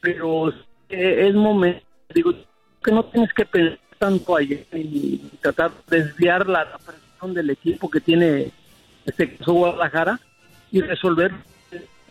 pero 0.00 0.52
es 0.88 1.34
momento 1.34 1.84
digo 2.14 2.32
que 2.82 2.92
no 2.92 3.04
tienes 3.04 3.32
que 3.32 3.44
pensar 3.44 3.78
tanto 4.00 4.34
allá 4.34 4.56
y 4.72 5.18
tratar 5.42 5.70
de 5.88 6.02
desviar 6.02 6.48
la, 6.48 6.78
presión 6.78 7.34
del 7.34 7.50
equipo 7.50 7.90
que 7.90 8.00
tiene 8.00 8.50
este 9.10 9.36
caso 9.36 9.52
Guadalajara 9.52 10.20
y 10.72 10.80
resolver 10.80 11.32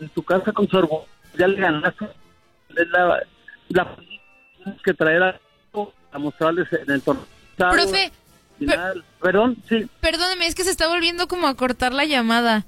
en 0.00 0.08
tu 0.10 0.22
casa 0.22 0.52
con 0.52 0.68
su 0.68 1.04
Ya 1.38 1.46
le 1.46 1.60
ganaste. 1.60 2.06
La, 2.68 3.22
la 3.68 3.96
que 4.84 4.94
traer 4.94 5.22
a, 5.22 5.40
a 6.12 6.18
mostrarles 6.18 6.72
en 6.72 6.90
el 6.90 7.02
torneo. 7.02 7.26
Profe, 7.56 8.12
perdón, 9.20 9.56
sí. 9.68 9.88
Perdóneme, 10.00 10.46
es 10.46 10.54
que 10.54 10.64
se 10.64 10.70
está 10.70 10.88
volviendo 10.88 11.28
como 11.28 11.46
a 11.46 11.54
cortar 11.54 11.92
la 11.92 12.04
llamada. 12.04 12.66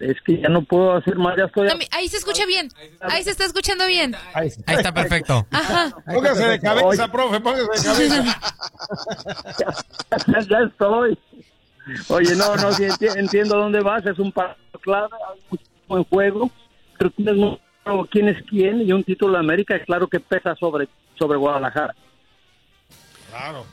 Es 0.00 0.20
que 0.22 0.40
ya 0.40 0.48
no 0.48 0.62
puedo 0.64 0.96
hacer 0.96 1.16
más, 1.16 1.36
ya 1.36 1.44
estoy... 1.44 1.68
Ahí 1.92 2.08
se 2.08 2.16
escucha 2.16 2.44
bien, 2.44 2.68
ahí 3.00 3.22
se 3.22 3.30
está 3.30 3.44
escuchando 3.44 3.86
bien. 3.86 4.16
Ahí, 4.34 4.48
está 4.48 4.92
perfecto. 4.92 5.46
Ajá. 5.52 5.94
Póngase 6.12 6.44
de 6.44 6.60
cabeza, 6.60 7.06
profe, 7.12 7.40
póngase 7.40 7.62
de 7.62 8.08
cabeza. 8.08 8.40
ya, 10.26 10.40
ya 10.40 10.58
estoy. 10.66 11.18
Oye, 12.08 12.36
no, 12.36 12.56
no, 12.56 12.72
sí, 12.72 12.84
entiendo 13.16 13.56
dónde 13.56 13.80
vas, 13.80 14.04
es 14.06 14.18
un 14.18 14.32
paso 14.32 14.56
clave, 14.80 15.08
hay 15.30 15.40
un 15.50 15.58
buen 15.88 16.04
juego, 16.04 16.50
pero 16.98 17.10
claro 17.10 18.08
quién 18.10 18.28
es 18.28 18.42
quién 18.48 18.80
y 18.82 18.92
un 18.92 19.02
título 19.02 19.32
de 19.32 19.40
América, 19.40 19.78
claro 19.84 20.08
que 20.08 20.20
pesa 20.20 20.54
sobre, 20.56 20.88
sobre 21.18 21.38
Guadalajara. 21.38 21.94
Claro, 23.30 23.64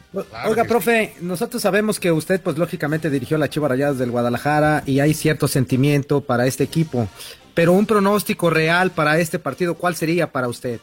Oiga, 0.47 0.63
profe, 0.63 1.15
nosotros 1.19 1.61
sabemos 1.61 1.99
que 1.99 2.13
usted, 2.13 2.41
pues 2.41 2.57
lógicamente 2.57 3.09
dirigió 3.09 3.37
la 3.37 3.49
Chivas 3.49 3.69
Rayadas 3.69 3.97
del 3.99 4.09
Guadalajara 4.09 4.83
y 4.85 5.01
hay 5.01 5.13
cierto 5.13 5.49
sentimiento 5.49 6.21
para 6.21 6.47
este 6.47 6.63
equipo, 6.63 7.09
pero 7.53 7.73
un 7.73 7.85
pronóstico 7.85 8.49
real 8.49 8.91
para 8.91 9.19
este 9.19 9.37
partido, 9.37 9.75
¿cuál 9.75 9.95
sería 9.95 10.31
para 10.31 10.47
usted? 10.47 10.79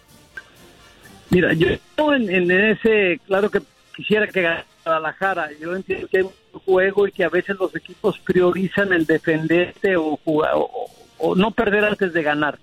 Mira, 1.30 1.54
yo 1.54 1.68
en, 2.12 2.30
en 2.30 2.50
ese, 2.50 3.18
claro 3.26 3.50
que 3.50 3.62
quisiera 3.96 4.28
que 4.28 4.42
ganara 4.42 4.66
Guadalajara, 4.86 5.50
yo 5.60 5.74
entiendo 5.74 6.06
que 6.06 6.18
hay 6.18 6.22
un 6.22 6.60
juego 6.60 7.08
y 7.08 7.12
que 7.12 7.24
a 7.24 7.28
veces 7.28 7.56
los 7.58 7.74
equipos 7.74 8.18
priorizan 8.20 8.92
el 8.92 9.04
defenderse 9.04 9.96
o, 9.96 10.16
jugar, 10.24 10.52
o, 10.54 11.34
no 11.34 11.50
perder 11.50 11.84
antes 11.84 12.12
de 12.12 12.22
ganar. 12.22 12.58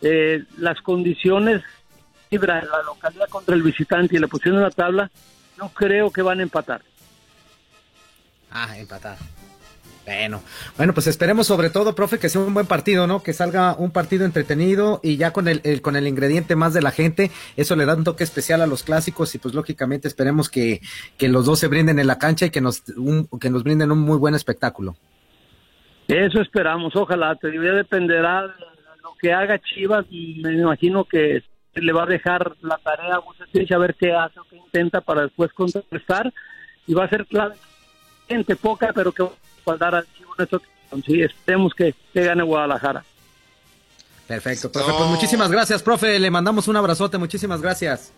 Eh, 0.00 0.44
las 0.58 0.80
condiciones 0.80 1.62
la 2.30 2.82
localidad 2.82 3.28
contra 3.28 3.54
el 3.54 3.62
visitante 3.62 4.14
y 4.14 4.18
posición 4.28 4.56
de 4.56 4.62
la 4.62 4.70
tabla 4.70 5.10
no 5.58 5.68
creo 5.70 6.12
que 6.12 6.22
van 6.22 6.38
a 6.38 6.44
empatar. 6.44 6.82
Ah, 8.50 8.78
empatar. 8.78 9.16
Bueno, 10.06 10.40
bueno, 10.76 10.94
pues 10.94 11.08
esperemos 11.08 11.48
sobre 11.48 11.68
todo, 11.68 11.96
profe, 11.96 12.20
que 12.20 12.28
sea 12.28 12.40
un 12.40 12.54
buen 12.54 12.66
partido, 12.66 13.08
¿no? 13.08 13.24
Que 13.24 13.32
salga 13.32 13.74
un 13.76 13.90
partido 13.90 14.24
entretenido 14.24 15.00
y 15.02 15.16
ya 15.16 15.32
con 15.32 15.48
el, 15.48 15.82
con 15.82 15.96
el 15.96 16.06
ingrediente 16.06 16.54
más 16.54 16.72
de 16.72 16.80
la 16.80 16.92
gente, 16.92 17.32
eso 17.56 17.74
le 17.74 17.86
da 17.86 17.96
un 17.96 18.04
toque 18.04 18.22
especial 18.22 18.62
a 18.62 18.68
los 18.68 18.84
clásicos 18.84 19.34
y 19.34 19.38
pues 19.38 19.52
lógicamente 19.52 20.06
esperemos 20.06 20.48
que, 20.48 20.80
que 21.18 21.28
los 21.28 21.44
dos 21.44 21.58
se 21.58 21.66
brinden 21.66 21.98
en 21.98 22.06
la 22.06 22.18
cancha 22.20 22.46
y 22.46 22.50
que 22.50 22.60
nos, 22.60 22.84
que 23.40 23.50
nos 23.50 23.64
brinden 23.64 23.90
un 23.90 23.98
muy 23.98 24.16
buen 24.16 24.36
espectáculo. 24.36 24.94
Eso 26.06 26.40
esperamos, 26.40 26.94
ojalá, 26.94 27.34
te 27.34 27.50
dependerá 27.50 28.42
de 28.42 28.54
lo 29.02 29.12
que 29.20 29.32
haga 29.32 29.58
Chivas 29.58 30.06
me 30.08 30.52
imagino 30.52 31.04
que 31.04 31.42
le 31.74 31.92
va 31.92 32.04
a 32.04 32.06
dejar 32.06 32.54
la 32.62 32.78
tarea 32.78 33.16
a 33.16 33.78
ver 33.78 33.96
qué 33.98 34.12
hace 34.12 34.38
o 34.38 34.44
qué 34.48 34.56
intenta 34.56 35.00
para 35.00 35.22
después 35.22 35.52
contrarrestar 35.52 36.32
y 36.86 36.94
va 36.94 37.04
a 37.04 37.08
ser 37.08 37.26
clave 37.26 37.56
gente 38.28 38.56
poca 38.56 38.92
pero 38.94 39.12
que 39.12 39.24
va 39.68 39.74
a 39.74 39.76
dar 39.76 39.94
al 39.96 40.06
Chivo 40.16 40.34
sí, 41.04 41.22
esperemos 41.22 41.74
que, 41.74 41.94
que 42.12 42.24
gane 42.24 42.42
Guadalajara 42.42 43.04
perfecto 44.26 44.72
profe 44.72 44.92
pues 44.92 45.10
muchísimas 45.10 45.50
gracias 45.50 45.82
profe 45.82 46.18
le 46.18 46.30
mandamos 46.30 46.68
un 46.68 46.76
abrazote 46.76 47.18
muchísimas 47.18 47.60
gracias 47.60 48.12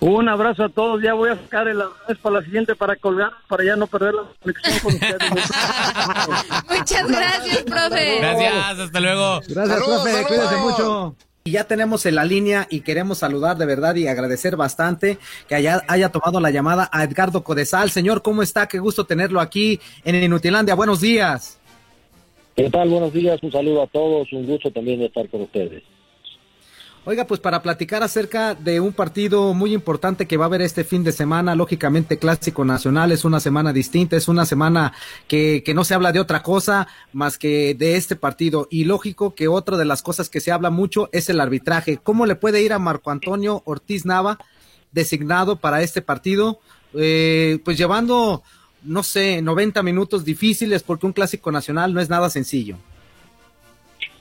un 0.00 0.30
abrazo 0.30 0.64
a 0.64 0.68
todos. 0.70 1.02
Ya 1.02 1.12
voy 1.12 1.28
a 1.28 1.36
sacar 1.36 1.68
el 1.68 1.80
abrazo 1.80 2.14
para 2.22 2.36
la 2.36 2.42
siguiente 2.42 2.74
para 2.74 2.96
colgar, 2.96 3.32
para 3.48 3.64
ya 3.64 3.76
no 3.76 3.86
perder 3.86 4.14
la 4.14 4.22
conexión 4.40 4.78
con 4.78 4.94
ustedes. 4.94 5.30
Muchas 6.70 7.08
gracias, 7.08 7.62
profe. 7.64 8.18
Gracias, 8.20 8.78
hasta 8.78 9.00
luego. 9.00 9.40
Gracias, 9.46 9.82
profe. 9.84 10.24
Cuídese 10.26 10.56
mucho. 10.56 11.16
Y 11.42 11.52
ya 11.52 11.64
tenemos 11.64 12.04
en 12.04 12.16
la 12.16 12.24
línea 12.24 12.66
y 12.68 12.80
queremos 12.80 13.18
saludar 13.18 13.56
de 13.56 13.64
verdad 13.64 13.94
y 13.94 14.06
agradecer 14.06 14.56
bastante 14.56 15.18
que 15.48 15.54
haya, 15.54 15.82
haya 15.88 16.10
tomado 16.10 16.38
la 16.38 16.50
llamada 16.50 16.90
a 16.92 17.02
Edgardo 17.02 17.42
Codesal. 17.42 17.90
Señor, 17.90 18.20
¿cómo 18.20 18.42
está? 18.42 18.68
Qué 18.68 18.78
gusto 18.78 19.04
tenerlo 19.04 19.40
aquí 19.40 19.80
en 20.04 20.22
Inutilandia. 20.22 20.74
Buenos 20.74 21.00
días. 21.00 21.58
¿Qué 22.54 22.68
tal? 22.68 22.90
Buenos 22.90 23.12
días. 23.14 23.42
Un 23.42 23.52
saludo 23.52 23.82
a 23.82 23.86
todos. 23.86 24.30
Un 24.32 24.46
gusto 24.46 24.70
también 24.70 25.00
estar 25.00 25.26
con 25.30 25.42
ustedes. 25.42 25.82
Oiga, 27.10 27.26
pues 27.26 27.40
para 27.40 27.60
platicar 27.60 28.04
acerca 28.04 28.54
de 28.54 28.78
un 28.78 28.92
partido 28.92 29.52
muy 29.52 29.74
importante 29.74 30.28
que 30.28 30.36
va 30.36 30.44
a 30.44 30.46
haber 30.46 30.62
este 30.62 30.84
fin 30.84 31.02
de 31.02 31.10
semana, 31.10 31.56
lógicamente 31.56 32.20
Clásico 32.20 32.64
Nacional, 32.64 33.10
es 33.10 33.24
una 33.24 33.40
semana 33.40 33.72
distinta, 33.72 34.16
es 34.16 34.28
una 34.28 34.46
semana 34.46 34.92
que, 35.26 35.64
que 35.64 35.74
no 35.74 35.82
se 35.82 35.94
habla 35.94 36.12
de 36.12 36.20
otra 36.20 36.44
cosa 36.44 36.86
más 37.12 37.36
que 37.36 37.74
de 37.74 37.96
este 37.96 38.14
partido. 38.14 38.68
Y 38.70 38.84
lógico 38.84 39.34
que 39.34 39.48
otra 39.48 39.76
de 39.76 39.86
las 39.86 40.02
cosas 40.02 40.28
que 40.28 40.38
se 40.38 40.52
habla 40.52 40.70
mucho 40.70 41.08
es 41.10 41.28
el 41.28 41.40
arbitraje. 41.40 41.96
¿Cómo 41.96 42.26
le 42.26 42.36
puede 42.36 42.62
ir 42.62 42.72
a 42.72 42.78
Marco 42.78 43.10
Antonio 43.10 43.64
Ortiz 43.64 44.06
Nava, 44.06 44.38
designado 44.92 45.56
para 45.56 45.82
este 45.82 46.02
partido? 46.02 46.60
Eh, 46.94 47.58
pues 47.64 47.76
llevando, 47.76 48.44
no 48.84 49.02
sé, 49.02 49.42
90 49.42 49.82
minutos 49.82 50.24
difíciles 50.24 50.84
porque 50.84 51.06
un 51.06 51.12
Clásico 51.12 51.50
Nacional 51.50 51.92
no 51.92 52.00
es 52.00 52.08
nada 52.08 52.30
sencillo. 52.30 52.76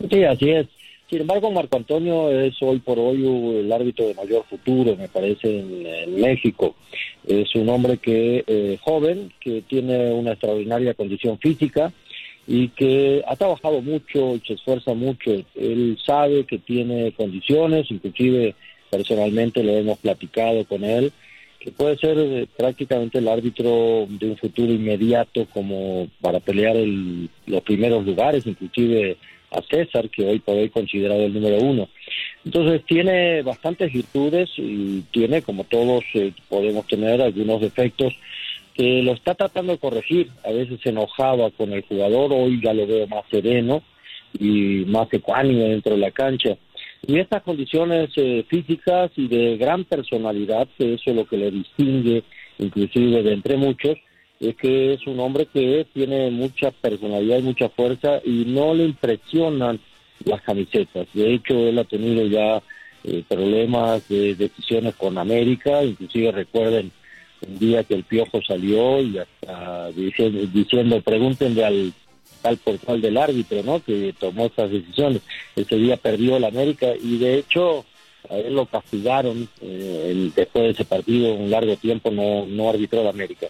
Sí, 0.10 0.24
así 0.24 0.50
es. 0.50 0.79
Sin 1.10 1.22
embargo, 1.22 1.50
Marco 1.50 1.76
Antonio 1.76 2.30
es 2.30 2.56
hoy 2.62 2.78
por 2.80 3.00
hoy 3.00 3.26
el 3.26 3.72
árbitro 3.72 4.08
de 4.08 4.14
mayor 4.14 4.46
futuro, 4.48 4.96
me 4.96 5.08
parece, 5.08 5.60
en, 5.60 6.22
México. 6.22 6.76
Es 7.26 7.56
un 7.56 7.68
hombre 7.70 7.98
que 7.98 8.44
eh, 8.46 8.78
joven, 8.80 9.34
que 9.40 9.64
tiene 9.64 10.12
una 10.12 10.34
extraordinaria 10.34 10.94
condición 10.94 11.40
física 11.40 11.92
y 12.46 12.70
que 12.70 13.24
ha 13.28 13.36
trabajado 13.36 13.82
mucho 13.82 14.36
y 14.36 14.42
se 14.46 14.54
esfuerza 14.54 14.94
mucho. 14.94 15.32
Él 15.56 15.98
sabe 16.06 16.46
que 16.46 16.60
tiene 16.60 17.12
condiciones, 17.14 17.90
inclusive 17.90 18.54
personalmente 18.92 19.64
lo 19.64 19.72
hemos 19.72 19.98
platicado 19.98 20.64
con 20.66 20.84
él, 20.84 21.12
que 21.60 21.72
puede 21.72 21.98
ser 21.98 22.20
eh, 22.20 22.48
prácticamente 22.56 23.18
el 23.18 23.28
árbitro 23.28 24.06
de 24.08 24.30
un 24.30 24.38
futuro 24.38 24.72
inmediato 24.72 25.48
como 25.52 26.08
para 26.22 26.40
pelear 26.40 26.78
el, 26.78 27.30
los 27.48 27.64
primeros 27.64 28.06
lugares, 28.06 28.46
inclusive 28.46 29.18
a 29.52 29.62
César, 29.62 30.10
que 30.10 30.26
hoy 30.26 30.40
por 30.40 30.56
hoy 30.56 30.70
considerado 30.70 31.22
el 31.22 31.34
número 31.34 31.58
uno. 31.58 31.90
Entonces 32.46 32.84
tiene 32.86 33.42
bastantes 33.42 33.92
virtudes 33.92 34.50
y 34.58 35.02
tiene, 35.12 35.42
como 35.42 35.64
todos 35.64 36.04
eh, 36.14 36.32
podemos 36.48 36.86
tener, 36.88 37.22
algunos 37.22 37.62
defectos 37.62 38.14
que 38.74 39.02
lo 39.04 39.14
está 39.14 39.36
tratando 39.36 39.74
de 39.74 39.80
corregir. 39.80 40.30
A 40.46 40.52
veces 40.52 40.80
se 40.82 40.90
enojaba 40.90 41.50
con 41.52 41.74
el 41.74 41.84
jugador, 41.84 42.32
hoy 42.34 42.62
ya 42.64 42.74
lo 42.74 42.88
veo 42.88 43.08
más 43.08 43.24
sereno 43.30 43.84
y 44.40 44.86
más 44.88 45.08
ecuánime 45.12 45.66
dentro 45.66 45.94
de 45.94 46.00
la 46.00 46.12
cancha. 46.12 46.58
Y 47.08 47.20
estas 47.20 47.44
condiciones 47.44 48.10
eh, 48.18 48.46
físicas 48.48 49.12
y 49.16 49.28
de 49.28 49.58
gran 49.58 49.86
personalidad, 49.86 50.68
que 50.78 50.94
eso 50.94 51.10
es 51.10 51.16
lo 51.16 51.26
que 51.26 51.38
le 51.38 51.52
distingue, 51.52 52.24
inclusive 52.58 53.24
de 53.24 53.34
entre 53.34 53.58
muchos, 53.58 53.98
es 54.40 54.56
que 54.56 54.94
es 54.94 55.06
un 55.06 55.20
hombre 55.20 55.48
que 55.48 55.86
tiene 55.94 56.30
mucha 56.32 56.72
personalidad 56.72 57.40
y 57.40 57.44
mucha 57.44 57.70
fuerza 57.70 58.22
y 58.24 58.46
no 58.46 58.74
le 58.74 58.86
impresionan 58.86 59.80
las 60.26 60.42
camisetas. 60.42 61.08
De 61.14 61.34
hecho, 61.34 61.54
él 61.68 61.78
ha 61.80 61.84
tenido 61.84 62.26
ya 62.26 62.62
eh, 63.04 63.24
problemas 63.28 64.08
de 64.08 64.36
decisiones 64.36 64.96
con 64.96 65.18
América, 65.18 65.84
inclusive 65.84 66.32
recuerden 66.32 66.92
un 67.48 67.60
día 67.60 67.84
que 67.84 67.96
el 67.96 68.04
Piojo 68.04 68.42
salió 68.42 69.02
y 69.02 69.18
hasta 69.18 69.92
diciendo, 69.92 70.42
diciendo 70.54 71.02
pregúntenle 71.02 71.64
al 71.64 71.94
tal 72.42 72.58
por 72.58 72.80
cual 72.80 73.02
del 73.02 73.18
árbitro, 73.18 73.64
¿no? 73.64 73.84
Que 73.84 74.14
tomó 74.18 74.46
esas 74.46 74.72
decisiones. 74.72 75.22
Ese 75.56 75.76
día 75.76 75.98
perdió 75.98 76.38
el 76.38 76.46
América 76.46 76.88
y 77.02 77.18
de 77.18 77.40
hecho 77.40 77.86
a 78.30 78.36
él 78.38 78.54
lo 78.54 78.66
castigaron 78.66 79.48
eh, 79.62 80.32
después 80.36 80.66
de 80.66 80.70
ese 80.72 80.86
partido 80.86 81.34
un 81.34 81.50
largo 81.50 81.76
tiempo 81.78 82.12
no 82.12 82.46
no 82.46 82.70
arbitró 82.70 83.02
el 83.02 83.08
América. 83.08 83.48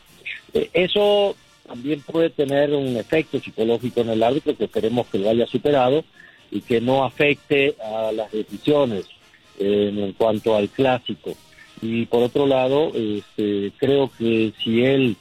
Eh, 0.54 0.70
eso 0.74 1.36
también 1.68 2.02
puede 2.02 2.30
tener 2.30 2.72
un 2.74 2.98
efecto 2.98 3.40
psicológico 3.40 4.02
en 4.02 4.10
el 4.10 4.24
árbitro 4.24 4.56
que 4.56 4.66
esperemos 4.66 5.08
que 5.08 5.20
lo 5.20 5.30
haya 5.30 5.46
superado 5.46 6.04
y 6.52 6.62
que 6.62 6.82
no 6.82 7.04
afecte 7.04 7.76
a 7.84 8.12
las 8.12 8.32
decisiones. 8.32 9.06
en 9.62 10.14
cuanto 10.14 10.56
al 10.56 10.70
clásico. 10.70 11.36
Y 11.82 12.06
por 12.06 12.24
otro 12.24 12.48
lado, 12.48 12.92
este, 12.94 13.74
creo 13.78 14.10
que 14.18 14.54
si 14.64 14.86
él 14.86 15.18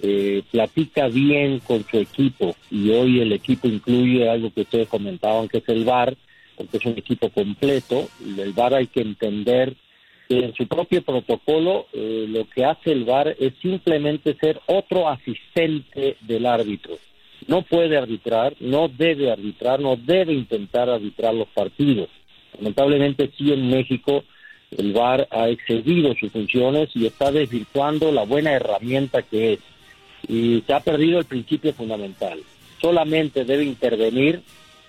eh, 0.00 0.42
platica 0.50 1.08
bien 1.08 1.60
con 1.60 1.84
su 1.88 1.98
equipo, 1.98 2.56
y 2.70 2.90
hoy 2.90 3.20
el 3.20 3.32
equipo 3.32 3.68
incluye 3.68 4.28
algo 4.28 4.52
que 4.52 4.62
ustedes 4.62 4.88
comentaban, 4.88 5.48
que 5.48 5.58
es 5.58 5.68
el 5.68 5.84
VAR, 5.84 6.16
porque 6.56 6.78
es 6.78 6.86
un 6.86 6.98
equipo 6.98 7.28
completo, 7.30 8.08
el 8.38 8.52
VAR 8.52 8.74
hay 8.74 8.86
que 8.86 9.00
entender 9.00 9.74
en 10.38 10.54
su 10.54 10.66
propio 10.66 11.02
protocolo 11.02 11.86
eh, 11.92 12.26
lo 12.28 12.48
que 12.48 12.64
hace 12.64 12.92
el 12.92 13.04
VAR 13.04 13.36
es 13.38 13.54
simplemente 13.60 14.34
ser 14.40 14.60
otro 14.66 15.08
asistente 15.08 16.16
del 16.20 16.46
árbitro. 16.46 16.96
No 17.46 17.62
puede 17.62 17.96
arbitrar, 17.96 18.54
no 18.60 18.88
debe 18.88 19.30
arbitrar, 19.30 19.80
no 19.80 19.96
debe 19.96 20.32
intentar 20.32 20.88
arbitrar 20.88 21.34
los 21.34 21.48
partidos. 21.48 22.08
Lamentablemente 22.58 23.30
sí 23.36 23.52
en 23.52 23.68
México 23.68 24.24
el 24.76 24.92
VAR 24.92 25.28
ha 25.30 25.48
excedido 25.48 26.14
sus 26.14 26.32
funciones 26.32 26.90
y 26.94 27.06
está 27.06 27.30
desvirtuando 27.30 28.12
la 28.12 28.24
buena 28.24 28.52
herramienta 28.52 29.22
que 29.22 29.54
es. 29.54 29.60
Y 30.28 30.62
se 30.66 30.72
ha 30.72 30.80
perdido 30.80 31.18
el 31.18 31.24
principio 31.24 31.72
fundamental. 31.72 32.38
Solamente 32.80 33.44
debe 33.44 33.64
intervenir 33.64 34.42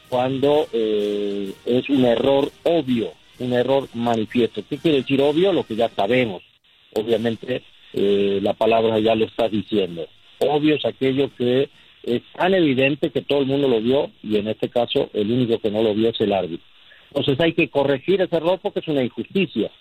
cuando 0.09 0.67
eh, 0.71 1.51
es 1.65 1.89
un 1.89 2.05
error 2.05 2.51
obvio, 2.63 3.13
un 3.43 3.53
error 3.53 3.87
manifiesto. 3.93 4.63
¿Qué 4.67 4.77
quiere 4.77 4.97
decir 4.99 5.21
obvio? 5.21 5.53
Lo 5.53 5.63
que 5.63 5.75
ya 5.75 5.89
sabemos. 5.89 6.43
Obviamente 6.93 7.63
eh, 7.93 8.39
la 8.41 8.53
palabra 8.53 8.99
ya 8.99 9.15
lo 9.15 9.25
está 9.25 9.49
diciendo. 9.49 10.07
Obvio 10.39 10.75
es 10.75 10.85
aquello 10.85 11.29
que 11.37 11.69
es 12.03 12.21
tan 12.35 12.53
evidente 12.53 13.11
que 13.11 13.21
todo 13.21 13.39
el 13.39 13.45
mundo 13.47 13.67
lo 13.67 13.81
vio 13.81 14.11
y 14.21 14.37
en 14.37 14.47
este 14.47 14.69
caso 14.69 15.09
el 15.13 15.31
único 15.31 15.59
que 15.59 15.71
no 15.71 15.81
lo 15.81 15.93
vio 15.93 16.09
es 16.09 16.19
el 16.21 16.33
árbitro. 16.33 16.65
Entonces 17.09 17.39
hay 17.39 17.53
que 17.53 17.69
corregir 17.69 18.21
ese 18.21 18.35
error 18.35 18.59
porque 18.61 18.79
es 18.79 18.87
una 18.87 19.03
injusticia. 19.03 19.71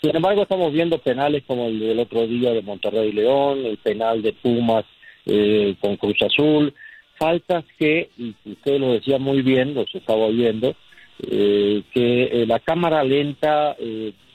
Sin 0.00 0.14
embargo, 0.14 0.42
estamos 0.42 0.72
viendo 0.72 0.98
penales 0.98 1.42
como 1.46 1.66
el 1.66 1.80
del 1.80 1.98
otro 1.98 2.26
día 2.26 2.52
de 2.52 2.62
Monterrey 2.62 3.12
León, 3.12 3.64
el 3.64 3.78
penal 3.78 4.22
de 4.22 4.32
Pumas 4.32 4.84
eh, 5.24 5.74
con 5.80 5.96
Cruz 5.96 6.20
Azul, 6.22 6.72
faltas 7.18 7.64
que, 7.78 8.10
y 8.16 8.34
usted 8.44 8.78
lo 8.78 8.92
decía 8.92 9.18
muy 9.18 9.42
bien, 9.42 9.74
los 9.74 9.92
estaba 9.94 10.26
oyendo, 10.26 10.76
eh, 11.22 11.82
que 11.92 12.24
eh, 12.24 12.46
la 12.46 12.58
cámara 12.60 13.02
lenta 13.04 13.76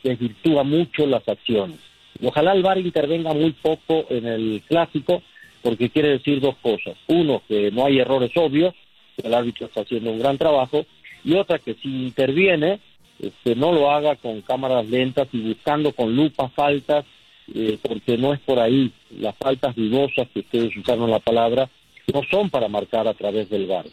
desvirtúa 0.03 0.63
mucho 0.63 1.05
las 1.05 1.27
acciones. 1.27 1.77
Ojalá 2.23 2.53
el 2.53 2.61
VAR 2.61 2.77
intervenga 2.77 3.33
muy 3.33 3.51
poco 3.51 4.05
en 4.09 4.27
el 4.27 4.61
clásico, 4.67 5.23
porque 5.61 5.89
quiere 5.89 6.09
decir 6.09 6.39
dos 6.39 6.55
cosas. 6.61 6.95
Uno, 7.07 7.41
que 7.47 7.71
no 7.71 7.85
hay 7.85 8.00
errores 8.00 8.31
obvios, 8.35 8.73
el 9.21 9.33
árbitro 9.33 9.67
está 9.67 9.81
haciendo 9.81 10.11
un 10.11 10.19
gran 10.19 10.38
trabajo, 10.38 10.85
y 11.23 11.33
otra 11.33 11.59
que 11.59 11.75
si 11.75 12.05
interviene, 12.05 12.79
este, 13.19 13.55
no 13.55 13.71
lo 13.71 13.91
haga 13.91 14.15
con 14.15 14.41
cámaras 14.41 14.88
lentas 14.88 15.27
y 15.31 15.39
buscando 15.41 15.91
con 15.93 16.15
lupa 16.15 16.50
faltas, 16.50 17.05
eh, 17.53 17.77
porque 17.81 18.17
no 18.17 18.33
es 18.33 18.39
por 18.39 18.59
ahí. 18.59 18.91
Las 19.19 19.35
faltas 19.35 19.75
dudosas 19.75 20.27
que 20.33 20.39
ustedes 20.39 20.75
usaron 20.77 21.09
la 21.09 21.19
palabra 21.19 21.69
no 22.11 22.21
son 22.29 22.50
para 22.50 22.67
marcar 22.67 23.07
a 23.07 23.13
través 23.13 23.50
del 23.50 23.67
VAR. 23.67 23.85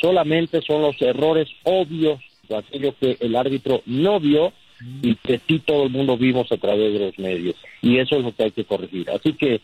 Solamente 0.00 0.62
son 0.62 0.82
los 0.82 1.00
errores 1.02 1.48
obvios 1.64 2.20
aquello 2.58 2.94
que 2.98 3.16
el 3.20 3.36
árbitro 3.36 3.82
no 3.86 4.20
vio 4.20 4.52
y 5.02 5.14
que 5.16 5.40
sí 5.46 5.60
todo 5.60 5.84
el 5.84 5.90
mundo 5.90 6.16
vimos 6.16 6.50
a 6.52 6.56
través 6.56 6.92
de 6.92 6.98
los 6.98 7.18
medios. 7.18 7.56
Y 7.82 7.98
eso 7.98 8.16
es 8.16 8.24
lo 8.24 8.34
que 8.34 8.44
hay 8.44 8.50
que 8.50 8.64
corregir. 8.64 9.10
Así 9.10 9.34
que 9.34 9.60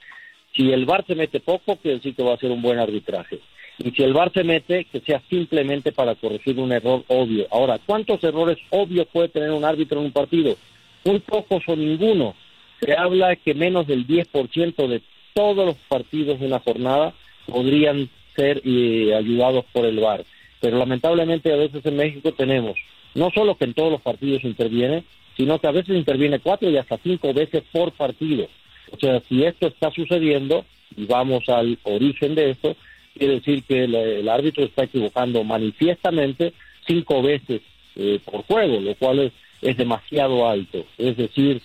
si 0.54 0.72
el 0.72 0.86
VAR 0.86 1.04
se 1.06 1.14
mete 1.14 1.40
poco, 1.40 1.76
quiere 1.76 1.98
decir 1.98 2.14
que 2.14 2.22
va 2.22 2.34
a 2.34 2.38
ser 2.38 2.50
un 2.50 2.62
buen 2.62 2.78
arbitraje. 2.78 3.40
Y 3.78 3.90
si 3.90 4.02
el 4.02 4.14
VAR 4.14 4.32
se 4.32 4.42
mete, 4.42 4.84
que 4.84 5.00
sea 5.00 5.22
simplemente 5.28 5.92
para 5.92 6.14
corregir 6.14 6.58
un 6.58 6.72
error 6.72 7.04
obvio. 7.08 7.46
Ahora, 7.50 7.78
¿cuántos 7.84 8.22
errores 8.24 8.58
obvios 8.70 9.06
puede 9.12 9.28
tener 9.28 9.50
un 9.50 9.64
árbitro 9.64 10.00
en 10.00 10.06
un 10.06 10.12
partido? 10.12 10.56
Muy 11.04 11.20
pocos 11.20 11.62
o 11.66 11.76
ninguno. 11.76 12.34
Se 12.80 12.94
habla 12.94 13.36
que 13.36 13.54
menos 13.54 13.86
del 13.86 14.06
10% 14.06 14.88
de 14.88 15.02
todos 15.34 15.66
los 15.66 15.76
partidos 15.88 16.40
de 16.40 16.46
una 16.46 16.60
jornada 16.60 17.12
podrían 17.46 18.08
ser 18.34 18.62
eh, 18.64 19.14
ayudados 19.14 19.64
por 19.72 19.84
el 19.84 19.98
VAR. 19.98 20.24
Pero 20.60 20.78
lamentablemente 20.78 21.52
a 21.52 21.56
veces 21.56 21.84
en 21.84 21.96
México 21.96 22.32
tenemos, 22.32 22.76
no 23.14 23.30
solo 23.30 23.56
que 23.56 23.64
en 23.64 23.74
todos 23.74 23.92
los 23.92 24.00
partidos 24.00 24.44
interviene, 24.44 25.04
sino 25.36 25.58
que 25.58 25.66
a 25.66 25.72
veces 25.72 25.96
interviene 25.96 26.38
cuatro 26.38 26.70
y 26.70 26.76
hasta 26.76 26.98
cinco 26.98 27.32
veces 27.34 27.62
por 27.72 27.92
partido. 27.92 28.48
O 28.90 28.98
sea, 28.98 29.20
si 29.20 29.44
esto 29.44 29.66
está 29.66 29.90
sucediendo, 29.90 30.64
y 30.96 31.04
vamos 31.06 31.48
al 31.48 31.78
origen 31.82 32.34
de 32.34 32.50
esto, 32.50 32.76
quiere 33.16 33.34
decir 33.34 33.62
que 33.64 33.84
el, 33.84 34.28
árbitro 34.28 34.64
está 34.64 34.84
equivocando 34.84 35.42
manifiestamente 35.44 36.52
cinco 36.86 37.22
veces 37.22 37.62
eh, 37.96 38.20
por 38.24 38.42
juego, 38.44 38.80
lo 38.80 38.94
cual 38.94 39.20
es, 39.20 39.32
es, 39.62 39.76
demasiado 39.76 40.48
alto. 40.48 40.84
Es 40.96 41.16
decir, 41.16 41.60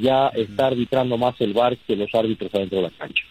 ya 0.00 0.28
está 0.28 0.66
arbitrando 0.66 1.16
más 1.16 1.40
el 1.40 1.52
VAR 1.52 1.76
que 1.76 1.96
los 1.96 2.14
árbitros 2.14 2.54
adentro 2.54 2.78
de 2.78 2.84
la 2.84 2.90
cancha. 2.90 3.24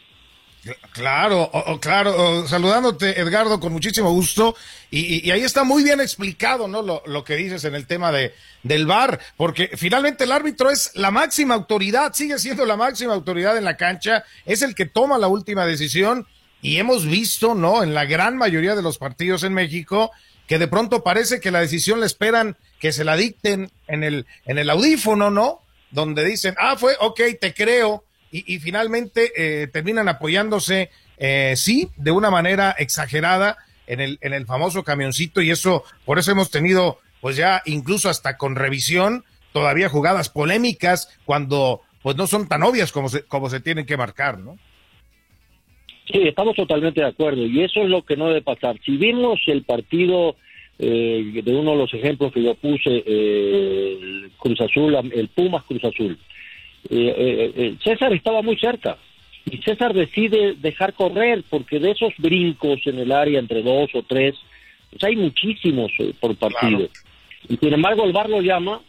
Claro, 0.94 1.52
claro, 1.82 2.48
saludándote 2.48 3.20
Edgardo 3.20 3.60
con 3.60 3.74
muchísimo 3.74 4.12
gusto 4.12 4.56
y, 4.90 5.30
ahí 5.30 5.42
está 5.42 5.66
muy 5.66 5.84
bien 5.84 6.00
explicado, 6.00 6.70
¿no? 6.70 6.82
Lo, 6.82 7.04
lo, 7.06 7.26
que 7.26 7.36
dices 7.36 7.66
en 7.66 7.76
el 7.76 7.86
tema 7.86 8.14
de 8.14 8.34
del 8.64 8.86
VAR, 8.86 9.20
porque 9.36 9.72
finalmente 9.76 10.24
el 10.24 10.32
árbitro 10.32 10.70
es 10.70 10.92
la 10.96 11.12
máxima 11.12 11.54
autoridad, 11.54 12.14
sigue 12.14 12.40
siendo 12.40 12.66
la 12.66 12.78
máxima 12.78 13.14
autoridad 13.14 13.58
en 13.58 13.66
la 13.66 13.76
cancha, 13.76 14.24
es 14.46 14.62
el 14.62 14.74
que 14.74 14.86
toma 14.86 15.18
la 15.18 15.28
última 15.28 15.66
decisión 15.66 16.28
y 16.62 16.78
hemos 16.78 17.06
visto, 17.06 17.56
¿no? 17.56 17.84
En 17.84 17.94
la 17.94 18.06
gran 18.06 18.38
mayoría 18.38 18.74
de 18.74 18.82
los 18.82 18.98
partidos 18.98 19.44
en 19.44 19.54
México, 19.54 20.12
que 20.48 20.60
de 20.60 20.70
pronto 20.70 21.04
parece 21.04 21.42
que 21.42 21.52
la 21.52 21.60
decisión 21.60 22.00
la 22.00 22.06
esperan 22.06 22.56
que 22.80 22.94
se 22.94 23.04
la 23.04 23.18
dicten 23.18 23.70
en 23.88 24.04
el, 24.04 24.26
en 24.46 24.58
el 24.58 24.70
audífono, 24.70 25.30
¿no? 25.30 25.60
Donde 25.92 26.24
dicen, 26.24 26.56
ah, 26.58 26.78
fue, 26.78 26.96
ok, 27.02 27.20
te 27.40 27.54
creo, 27.54 28.06
y, 28.34 28.60
finalmente 28.60 29.32
eh, 29.36 29.68
terminan 29.68 30.10
apoyándose, 30.10 30.90
eh, 31.18 31.54
sí, 31.56 31.90
de 31.98 32.12
una 32.12 32.32
manera 32.32 32.72
exagerada 32.72 33.58
en 33.86 34.00
el, 34.00 34.18
en 34.22 34.34
el 34.34 34.48
famoso 34.48 34.84
camioncito, 34.84 35.42
y 35.42 35.52
eso, 35.52 35.84
por 36.04 36.18
eso 36.18 36.32
hemos 36.32 36.50
tenido, 36.50 37.00
pues 37.22 37.36
ya 37.36 37.62
incluso 37.66 38.10
hasta 38.10 38.38
con 38.38 38.56
revisión, 38.56 39.24
todavía 39.52 39.88
jugadas 39.88 40.30
polémicas, 40.30 41.16
cuando 41.26 41.82
pues 42.02 42.18
no 42.18 42.28
son 42.28 42.48
tan 42.48 42.64
obvias 42.64 42.92
como 42.92 43.08
se, 43.08 43.24
como 43.24 43.50
se 43.50 43.60
tienen 43.62 43.86
que 43.86 43.98
marcar, 43.98 44.40
¿no? 44.40 44.58
Sí, 46.12 46.20
estamos 46.28 46.56
totalmente 46.56 47.00
de 47.00 47.08
acuerdo 47.08 47.46
y 47.46 47.64
eso 47.64 47.82
es 47.82 47.90
lo 47.90 48.04
que 48.04 48.18
no 48.18 48.28
debe 48.28 48.42
pasar. 48.42 48.78
Si 48.86 48.98
vimos 48.98 49.40
el 49.48 49.64
partido 49.64 50.36
eh, 50.78 51.42
de 51.44 51.56
uno 51.56 51.72
de 51.72 51.78
los 51.78 51.94
ejemplos 51.94 52.34
que 52.34 52.44
yo 52.44 52.56
puse, 52.56 53.04
eh, 53.06 53.98
el 54.02 54.32
Cruz 54.38 54.60
Azul, 54.60 54.96
el 55.14 55.30
Pumas 55.30 55.64
Cruz 55.64 55.84
Azul, 55.86 56.20
eh, 56.90 57.76
César 57.84 58.14
estaba 58.14 58.42
muy 58.42 58.58
cerca 58.58 58.98
y 59.46 59.58
César 59.58 59.94
decide 59.94 60.56
dejar 60.56 60.94
correr 60.94 61.44
porque 61.50 61.80
de 61.80 61.92
esos 61.92 62.14
brincos 62.18 62.80
en 62.86 63.00
el 63.00 63.12
área 63.12 63.40
entre 63.40 63.62
dos 63.62 63.90
o 63.94 64.04
tres, 64.04 64.36
pues 64.90 65.04
hay 65.04 65.16
muchísimos 65.16 65.92
por 66.20 66.36
partido. 66.36 66.88
Y 67.50 67.58
sin 67.58 67.74
embargo 67.74 68.06
el 68.06 68.14
VAR 68.14 68.30
lo 68.30 68.42
llama 68.42 68.82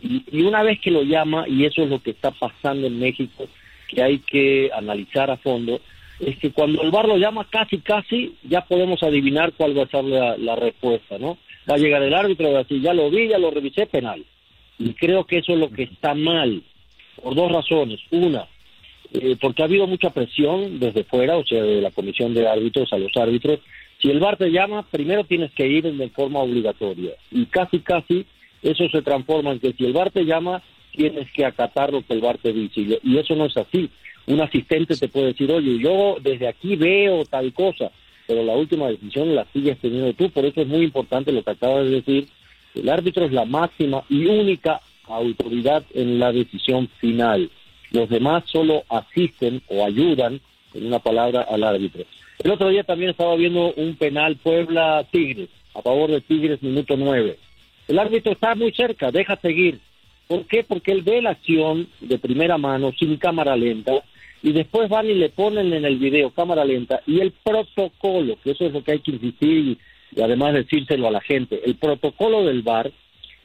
y, 0.00 0.24
y 0.30 0.42
una 0.42 0.62
vez 0.62 0.80
que 0.80 0.90
lo 0.90 1.02
llama, 1.02 1.46
y 1.48 1.64
eso 1.64 1.82
es 1.82 1.90
lo 1.90 2.02
que 2.02 2.10
está 2.10 2.30
pasando 2.30 2.86
en 2.86 2.98
México, 2.98 3.46
que 3.88 4.02
hay 4.02 4.18
que 4.18 4.70
analizar 4.74 5.30
a 5.30 5.36
fondo, 5.36 5.80
es 6.22 6.38
que 6.38 6.52
cuando 6.52 6.82
el 6.82 6.90
bar 6.90 7.06
lo 7.06 7.16
llama 7.16 7.46
casi, 7.50 7.78
casi, 7.78 8.34
ya 8.42 8.62
podemos 8.62 9.02
adivinar 9.02 9.52
cuál 9.54 9.76
va 9.76 9.84
a 9.84 9.88
ser 9.88 10.04
la, 10.04 10.56
respuesta, 10.56 11.18
¿no? 11.18 11.38
Va 11.68 11.74
a 11.74 11.78
llegar 11.78 12.02
el 12.02 12.14
árbitro 12.14 12.48
y 12.48 12.52
va 12.52 12.60
a 12.60 12.62
decir, 12.62 12.80
ya 12.80 12.94
lo 12.94 13.10
vi, 13.10 13.28
ya 13.28 13.38
lo 13.38 13.50
revisé, 13.50 13.86
penal. 13.86 14.24
Y 14.78 14.94
creo 14.94 15.24
que 15.24 15.38
eso 15.38 15.52
es 15.52 15.58
lo 15.58 15.70
que 15.70 15.84
está 15.84 16.14
mal, 16.14 16.62
por 17.20 17.34
dos 17.34 17.50
razones. 17.50 18.00
Una, 18.10 18.46
eh, 19.12 19.36
porque 19.40 19.62
ha 19.62 19.66
habido 19.66 19.86
mucha 19.86 20.10
presión 20.10 20.78
desde 20.78 21.04
fuera, 21.04 21.36
o 21.36 21.44
sea, 21.44 21.62
de 21.62 21.80
la 21.80 21.90
comisión 21.90 22.34
de 22.34 22.48
árbitros 22.48 22.92
a 22.92 22.98
los 22.98 23.16
árbitros. 23.16 23.60
Si 24.00 24.10
el 24.10 24.20
bar 24.20 24.36
te 24.36 24.50
llama, 24.50 24.84
primero 24.90 25.24
tienes 25.24 25.52
que 25.52 25.66
ir 25.66 25.84
de 25.84 26.08
forma 26.10 26.40
obligatoria. 26.40 27.12
Y 27.30 27.46
casi, 27.46 27.80
casi, 27.80 28.26
eso 28.62 28.88
se 28.88 29.02
transforma 29.02 29.52
en 29.52 29.60
que 29.60 29.72
si 29.72 29.84
el 29.84 29.92
bar 29.92 30.10
te 30.10 30.24
llama, 30.24 30.62
tienes 30.92 31.30
que 31.32 31.44
acatar 31.44 31.92
lo 31.92 32.02
que 32.02 32.14
el 32.14 32.20
bar 32.20 32.38
te 32.38 32.52
dice. 32.52 33.00
Y 33.02 33.18
eso 33.18 33.34
no 33.36 33.46
es 33.46 33.56
así 33.56 33.90
un 34.26 34.40
asistente 34.40 34.96
te 34.96 35.08
puede 35.08 35.28
decir, 35.28 35.50
oye, 35.50 35.78
yo 35.78 36.16
desde 36.20 36.48
aquí 36.48 36.76
veo 36.76 37.24
tal 37.24 37.52
cosa, 37.52 37.90
pero 38.26 38.42
la 38.44 38.54
última 38.54 38.88
decisión 38.88 39.34
la 39.34 39.46
sigues 39.52 39.78
teniendo 39.78 40.12
tú, 40.14 40.30
por 40.30 40.44
eso 40.44 40.60
es 40.60 40.68
muy 40.68 40.84
importante 40.84 41.32
lo 41.32 41.42
que 41.42 41.50
acabas 41.50 41.84
de 41.84 41.90
decir, 41.90 42.28
el 42.74 42.88
árbitro 42.88 43.24
es 43.24 43.32
la 43.32 43.44
máxima 43.44 44.04
y 44.08 44.26
única 44.26 44.80
autoridad 45.06 45.84
en 45.94 46.18
la 46.18 46.32
decisión 46.32 46.88
final. 47.00 47.50
Los 47.90 48.08
demás 48.08 48.44
solo 48.46 48.84
asisten 48.88 49.62
o 49.68 49.84
ayudan, 49.84 50.40
en 50.74 50.86
una 50.86 50.98
palabra, 50.98 51.42
al 51.42 51.64
árbitro. 51.64 52.04
El 52.42 52.50
otro 52.50 52.70
día 52.70 52.84
también 52.84 53.10
estaba 53.10 53.36
viendo 53.36 53.72
un 53.74 53.94
penal 53.96 54.36
Puebla-Tigres, 54.36 55.48
a 55.74 55.82
favor 55.82 56.10
de 56.10 56.20
Tigres, 56.20 56.62
minuto 56.62 56.96
nueve. 56.96 57.38
El 57.88 57.98
árbitro 57.98 58.32
está 58.32 58.54
muy 58.54 58.72
cerca, 58.72 59.10
deja 59.10 59.36
seguir. 59.36 59.78
¿Por 60.26 60.46
qué? 60.46 60.64
Porque 60.64 60.92
él 60.92 61.02
ve 61.02 61.20
la 61.20 61.30
acción 61.30 61.88
de 62.00 62.18
primera 62.18 62.56
mano, 62.56 62.92
sin 62.98 63.16
cámara 63.16 63.56
lenta, 63.56 64.02
y 64.42 64.52
después 64.52 64.88
van 64.88 65.08
y 65.08 65.14
le 65.14 65.28
ponen 65.28 65.72
en 65.72 65.84
el 65.84 65.98
video 65.98 66.30
cámara 66.30 66.64
lenta 66.64 67.00
y 67.06 67.20
el 67.20 67.32
protocolo, 67.32 68.36
que 68.42 68.50
eso 68.50 68.66
es 68.66 68.72
lo 68.72 68.82
que 68.82 68.92
hay 68.92 68.98
que 68.98 69.12
insistir 69.12 69.78
y, 70.16 70.20
además 70.20 70.54
decírselo 70.54 71.06
a 71.06 71.12
la 71.12 71.20
gente, 71.20 71.60
el 71.64 71.76
protocolo 71.76 72.44
del 72.44 72.62
VAR 72.62 72.90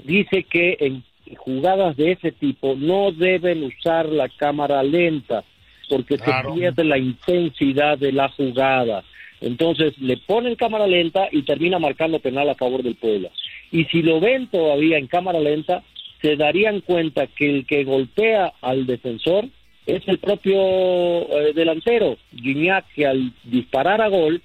dice 0.04 0.44
que 0.44 0.78
en 0.80 1.04
jugadas 1.36 1.98
de 1.98 2.12
ese 2.14 2.32
tipo 2.32 2.76
no 2.76 3.12
deben 3.12 3.64
usar 3.64 4.08
la 4.08 4.30
cámara 4.30 4.84
lenta 4.84 5.44
porque 5.90 6.18
se 6.18 6.32
pierde 6.54 6.84
la 6.84 6.98
intensidad 6.98 7.98
de 7.98 8.12
la 8.12 8.30
jugada. 8.30 9.04
Entonces 9.40 9.98
le 10.00 10.18
ponen 10.18 10.56
cámara 10.56 10.88
lenta 10.88 11.28
y 11.32 11.44
termina 11.44 11.80
marcando 11.80 12.20
penal 12.20 12.50
a 12.50 12.56
favor 12.56 12.84
del 12.84 12.96
Puebla. 12.96 13.30
Y 13.72 13.86
si 13.86 14.02
lo 14.02 14.20
ven 14.20 14.48
todavía 14.48 14.98
en 14.98 15.08
cámara 15.08 15.40
lenta, 15.40 15.84
se 16.22 16.36
darían 16.36 16.82
cuenta 16.82 17.28
que 17.28 17.50
el 17.50 17.66
que 17.66 17.84
golpea 17.84 18.54
al 18.62 18.86
defensor 18.86 19.46
es 19.86 20.06
el 20.08 20.18
propio 20.18 20.58
eh, 20.60 21.54
delantero, 21.54 22.18
Guiñac, 22.32 22.86
que 22.94 23.06
al 23.06 23.32
disparar 23.44 24.02
a 24.02 24.10
gol 24.10 24.42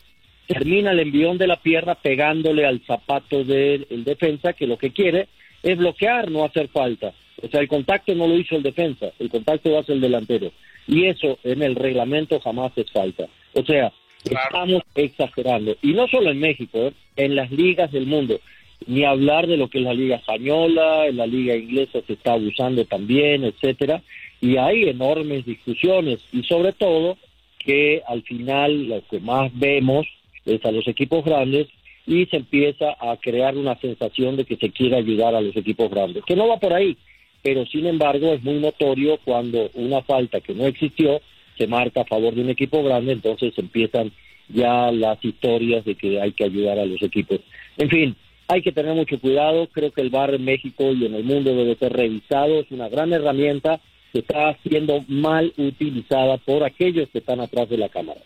termina 0.46 0.92
el 0.92 1.00
envión 1.00 1.38
de 1.38 1.46
la 1.46 1.56
pierna 1.56 1.94
pegándole 1.94 2.66
al 2.66 2.80
zapato 2.86 3.42
del 3.42 3.86
defensa, 4.04 4.52
que 4.52 4.66
lo 4.66 4.76
que 4.76 4.92
quiere 4.92 5.28
es 5.62 5.78
bloquear, 5.78 6.30
no 6.30 6.44
hacer 6.44 6.68
falta. 6.68 7.12
O 7.42 7.48
sea, 7.48 7.60
el 7.60 7.68
contacto 7.68 8.14
no 8.14 8.26
lo 8.26 8.36
hizo 8.36 8.56
el 8.56 8.62
defensa, 8.62 9.12
el 9.18 9.28
contacto 9.30 9.70
lo 9.70 9.78
hace 9.78 9.92
el 9.92 10.00
delantero. 10.00 10.52
Y 10.86 11.06
eso 11.06 11.38
en 11.44 11.62
el 11.62 11.74
reglamento 11.74 12.40
jamás 12.40 12.72
es 12.76 12.90
falta. 12.90 13.26
O 13.54 13.64
sea, 13.64 13.92
estamos 14.24 14.82
exagerando. 14.94 15.76
Y 15.82 15.92
no 15.92 16.06
solo 16.08 16.30
en 16.30 16.40
México, 16.40 16.78
¿eh? 16.78 16.92
en 17.16 17.36
las 17.36 17.50
ligas 17.50 17.90
del 17.92 18.06
mundo. 18.06 18.40
Ni 18.86 19.04
hablar 19.04 19.46
de 19.46 19.56
lo 19.56 19.68
que 19.68 19.78
es 19.78 19.84
la 19.84 19.94
liga 19.94 20.16
española, 20.16 21.06
en 21.06 21.16
la 21.16 21.26
liga 21.26 21.54
inglesa 21.54 22.00
se 22.06 22.14
está 22.14 22.32
abusando 22.32 22.84
también, 22.84 23.44
etcétera. 23.44 24.02
Y 24.40 24.56
hay 24.56 24.88
enormes 24.88 25.44
discusiones. 25.46 26.18
Y 26.32 26.42
sobre 26.42 26.72
todo, 26.72 27.16
que 27.58 28.02
al 28.06 28.22
final 28.22 28.88
lo 28.88 29.02
que 29.08 29.20
más 29.20 29.56
vemos 29.56 30.06
es 30.44 30.64
a 30.64 30.72
los 30.72 30.86
equipos 30.88 31.24
grandes 31.24 31.68
y 32.06 32.26
se 32.26 32.36
empieza 32.36 32.96
a 32.98 33.16
crear 33.16 33.56
una 33.56 33.76
sensación 33.78 34.36
de 34.36 34.44
que 34.44 34.56
se 34.56 34.70
quiere 34.70 34.96
ayudar 34.96 35.34
a 35.34 35.40
los 35.40 35.56
equipos 35.56 35.90
grandes, 35.90 36.24
que 36.24 36.36
no 36.36 36.48
va 36.48 36.58
por 36.58 36.72
ahí, 36.72 36.96
pero 37.42 37.64
sin 37.66 37.86
embargo 37.86 38.32
es 38.32 38.42
muy 38.42 38.58
notorio 38.58 39.18
cuando 39.24 39.70
una 39.74 40.02
falta 40.02 40.40
que 40.40 40.54
no 40.54 40.66
existió 40.66 41.20
se 41.56 41.66
marca 41.66 42.00
a 42.00 42.06
favor 42.06 42.34
de 42.34 42.42
un 42.42 42.50
equipo 42.50 42.82
grande, 42.82 43.12
entonces 43.12 43.52
empiezan 43.56 44.10
ya 44.48 44.90
las 44.90 45.22
historias 45.24 45.84
de 45.84 45.94
que 45.94 46.20
hay 46.20 46.32
que 46.32 46.44
ayudar 46.44 46.78
a 46.78 46.86
los 46.86 47.02
equipos. 47.02 47.40
En 47.76 47.88
fin, 47.88 48.16
hay 48.48 48.62
que 48.62 48.72
tener 48.72 48.94
mucho 48.94 49.18
cuidado, 49.18 49.68
creo 49.68 49.92
que 49.92 50.00
el 50.00 50.10
bar 50.10 50.34
en 50.34 50.44
México 50.44 50.92
y 50.92 51.06
en 51.06 51.14
el 51.14 51.24
mundo 51.24 51.54
debe 51.54 51.74
ser 51.76 51.92
revisado, 51.92 52.60
es 52.60 52.70
una 52.70 52.88
gran 52.88 53.12
herramienta 53.12 53.80
que 54.12 54.20
está 54.20 54.56
siendo 54.62 55.04
mal 55.08 55.52
utilizada 55.56 56.36
por 56.38 56.64
aquellos 56.64 57.08
que 57.10 57.18
están 57.18 57.40
atrás 57.40 57.68
de 57.68 57.78
la 57.78 57.88
cámara. 57.88 58.20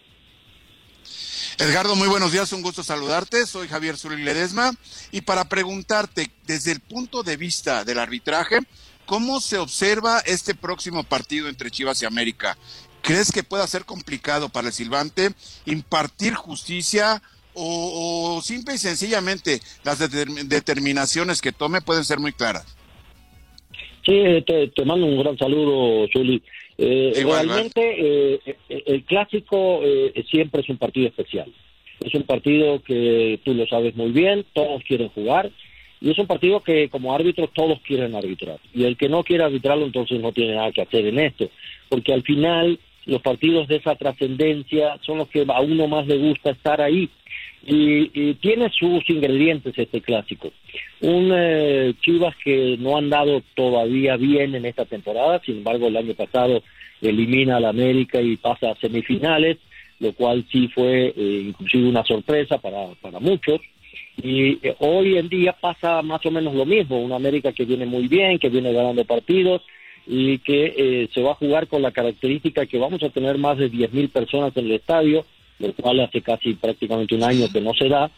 Edgardo, 1.58 1.96
muy 1.96 2.08
buenos 2.08 2.32
días, 2.32 2.52
un 2.52 2.60
gusto 2.60 2.82
saludarte. 2.82 3.46
Soy 3.46 3.66
Javier 3.66 3.96
Zuli 3.96 4.22
Ledesma 4.22 4.72
y 5.10 5.22
para 5.22 5.48
preguntarte, 5.48 6.30
desde 6.46 6.72
el 6.72 6.80
punto 6.80 7.22
de 7.22 7.38
vista 7.38 7.82
del 7.82 7.98
arbitraje, 7.98 8.58
¿cómo 9.06 9.40
se 9.40 9.56
observa 9.56 10.20
este 10.26 10.54
próximo 10.54 11.02
partido 11.02 11.48
entre 11.48 11.70
Chivas 11.70 12.02
y 12.02 12.04
América? 12.04 12.58
¿Crees 13.00 13.32
que 13.32 13.42
pueda 13.42 13.66
ser 13.66 13.86
complicado 13.86 14.50
para 14.50 14.66
el 14.68 14.74
Silvante 14.74 15.30
impartir 15.64 16.34
justicia 16.34 17.22
o, 17.54 18.38
simple 18.42 18.74
y 18.74 18.78
sencillamente 18.78 19.60
las 19.82 19.98
determinaciones 19.98 21.40
que 21.40 21.52
tome 21.52 21.80
pueden 21.80 22.04
ser 22.04 22.18
muy 22.18 22.34
claras? 22.34 22.76
Sí, 24.04 24.12
te, 24.46 24.84
mando 24.84 25.06
un 25.06 25.18
gran 25.18 25.38
saludo, 25.38 26.06
Zuli. 26.12 26.42
Eh, 26.78 27.12
realmente 27.24 27.80
eh, 27.80 28.40
eh, 28.68 28.82
el 28.86 29.04
clásico 29.04 29.80
eh, 29.82 30.24
siempre 30.30 30.60
es 30.60 30.68
un 30.68 30.76
partido 30.76 31.08
especial. 31.08 31.52
Es 32.00 32.14
un 32.14 32.24
partido 32.24 32.82
que 32.82 33.40
tú 33.44 33.54
lo 33.54 33.66
sabes 33.66 33.96
muy 33.96 34.10
bien, 34.10 34.44
todos 34.52 34.82
quieren 34.84 35.08
jugar 35.08 35.50
y 36.00 36.10
es 36.10 36.18
un 36.18 36.26
partido 36.26 36.60
que 36.60 36.90
como 36.90 37.14
árbitros 37.14 37.50
todos 37.54 37.80
quieren 37.80 38.14
arbitrar. 38.14 38.58
Y 38.74 38.84
el 38.84 38.96
que 38.96 39.08
no 39.08 39.24
quiere 39.24 39.44
arbitrarlo 39.44 39.86
entonces 39.86 40.20
no 40.20 40.32
tiene 40.32 40.54
nada 40.54 40.72
que 40.72 40.82
hacer 40.82 41.06
en 41.06 41.18
esto, 41.18 41.48
porque 41.88 42.12
al 42.12 42.22
final 42.22 42.78
los 43.06 43.22
partidos 43.22 43.68
de 43.68 43.76
esa 43.76 43.94
trascendencia 43.94 44.98
son 45.00 45.18
los 45.18 45.28
que 45.28 45.46
a 45.48 45.60
uno 45.60 45.86
más 45.86 46.06
le 46.06 46.18
gusta 46.18 46.50
estar 46.50 46.80
ahí. 46.80 47.08
Y, 47.68 48.34
tiene 48.34 48.70
sus 48.70 49.08
ingredientes 49.10 49.76
este 49.76 50.00
clásico. 50.00 50.52
Un 51.00 51.30
eh, 51.34 51.94
Chivas 52.00 52.34
que 52.42 52.76
no 52.78 52.96
han 52.96 53.10
dado 53.10 53.42
todavía 53.54 54.16
bien 54.16 54.54
en 54.54 54.64
esta 54.66 54.84
temporada, 54.84 55.40
sin 55.44 55.58
embargo 55.58 55.88
el 55.88 55.96
año 55.96 56.14
pasado 56.14 56.62
elimina 57.00 57.56
al 57.56 57.66
América 57.66 58.20
y 58.20 58.36
pasa 58.36 58.70
a 58.70 58.76
semifinales, 58.76 59.58
lo 60.00 60.12
cual 60.12 60.44
sí 60.50 60.68
fue 60.68 61.08
eh, 61.16 61.44
inclusive 61.48 61.88
una 61.88 62.04
sorpresa 62.04 62.58
para, 62.58 62.88
para 63.00 63.20
muchos. 63.20 63.60
Y 64.22 64.58
eh, 64.66 64.74
hoy 64.78 65.18
en 65.18 65.28
día 65.28 65.52
pasa 65.52 66.02
más 66.02 66.24
o 66.24 66.30
menos 66.30 66.54
lo 66.54 66.64
mismo, 66.64 66.98
un 66.98 67.12
América 67.12 67.52
que 67.52 67.64
viene 67.64 67.86
muy 67.86 68.08
bien, 68.08 68.38
que 68.38 68.48
viene 68.48 68.72
ganando 68.72 69.04
partidos 69.04 69.62
y 70.06 70.38
que 70.38 70.74
eh, 70.76 71.08
se 71.12 71.20
va 71.20 71.32
a 71.32 71.36
jugar 71.36 71.66
con 71.66 71.82
la 71.82 71.90
característica 71.90 72.66
que 72.66 72.78
vamos 72.78 73.02
a 73.02 73.10
tener 73.10 73.38
más 73.38 73.58
de 73.58 73.70
10.000 73.70 74.10
personas 74.10 74.56
en 74.56 74.66
el 74.66 74.72
estadio, 74.72 75.24
lo 75.58 75.72
cual 75.74 76.00
hace 76.00 76.22
casi 76.22 76.54
prácticamente 76.54 77.14
un 77.14 77.24
año 77.24 77.46
que 77.52 77.60
no 77.60 77.74
se 77.74 77.88
da, 77.88 78.10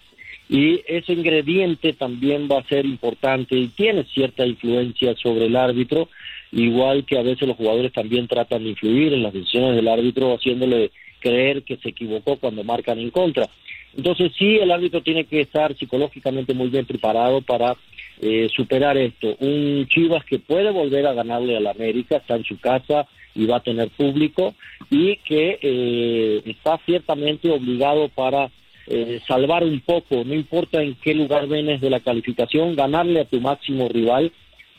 y 0.49 0.81
ese 0.87 1.13
ingrediente 1.13 1.93
también 1.93 2.49
va 2.51 2.61
a 2.61 2.69
ser 2.69 2.87
importante 2.87 3.57
y 3.57 3.69
tiene 3.69 4.05
cierta 4.05 4.47
influencia 4.47 5.15
sobre 5.17 5.47
el 5.47 5.57
árbitro, 5.57 6.09
igual 6.53 7.05
que 7.05 7.19
a 7.19 7.23
veces 7.23 7.47
los 7.47 7.57
jugadores 7.57 7.93
también 7.93 8.27
tratan 8.27 8.65
de 8.65 8.71
influir 8.71 9.13
en 9.13 9.23
las 9.23 9.35
decisiones 9.35 9.77
del 9.77 9.89
árbitro, 9.89 10.35
haciéndole 10.35 10.91
creer 11.21 11.65
que 11.65 11.77
se 11.77 11.91
equivocó 11.91 12.37
cuando 12.37 12.65
marcan 12.65 12.99
en 12.99 13.11
contra. 13.11 13.49
Entonces 13.97 14.33
sí, 14.39 14.57
el 14.57 14.71
árbitro 14.71 15.03
tiene 15.03 15.25
que 15.25 15.41
estar 15.41 15.77
psicológicamente 15.77 16.55
muy 16.55 16.69
bien 16.69 16.87
preparado 16.87 17.43
para 17.43 17.77
eh, 18.21 18.49
superar 18.55 18.97
esto. 18.97 19.37
Un 19.41 19.87
Chivas 19.89 20.25
que 20.25 20.39
puede 20.39 20.71
volver 20.71 21.07
a 21.07 21.13
ganarle 21.13 21.57
al 21.57 21.67
América, 21.67 22.17
está 22.17 22.37
en 22.37 22.45
su 22.45 22.59
casa 22.59 23.07
y 23.35 23.47
va 23.47 23.57
a 23.57 23.63
tener 23.63 23.89
público 23.91 24.55
y 24.91 25.17
que 25.17 25.59
eh, 25.61 26.43
está 26.47 26.79
ciertamente 26.87 27.51
obligado 27.51 28.09
para 28.09 28.51
eh, 28.91 29.21
salvar 29.27 29.65
un 29.65 29.81
poco, 29.81 30.25
no 30.25 30.35
importa 30.35 30.83
en 30.83 30.95
qué 30.97 31.15
lugar 31.15 31.47
vienes 31.47 31.81
de 31.81 31.91
la 31.91 32.01
calificación, 32.01 32.75
ganarle 32.75 33.21
a 33.21 33.25
tu 33.25 33.41
máximo 33.41 33.89
rival 33.89 34.33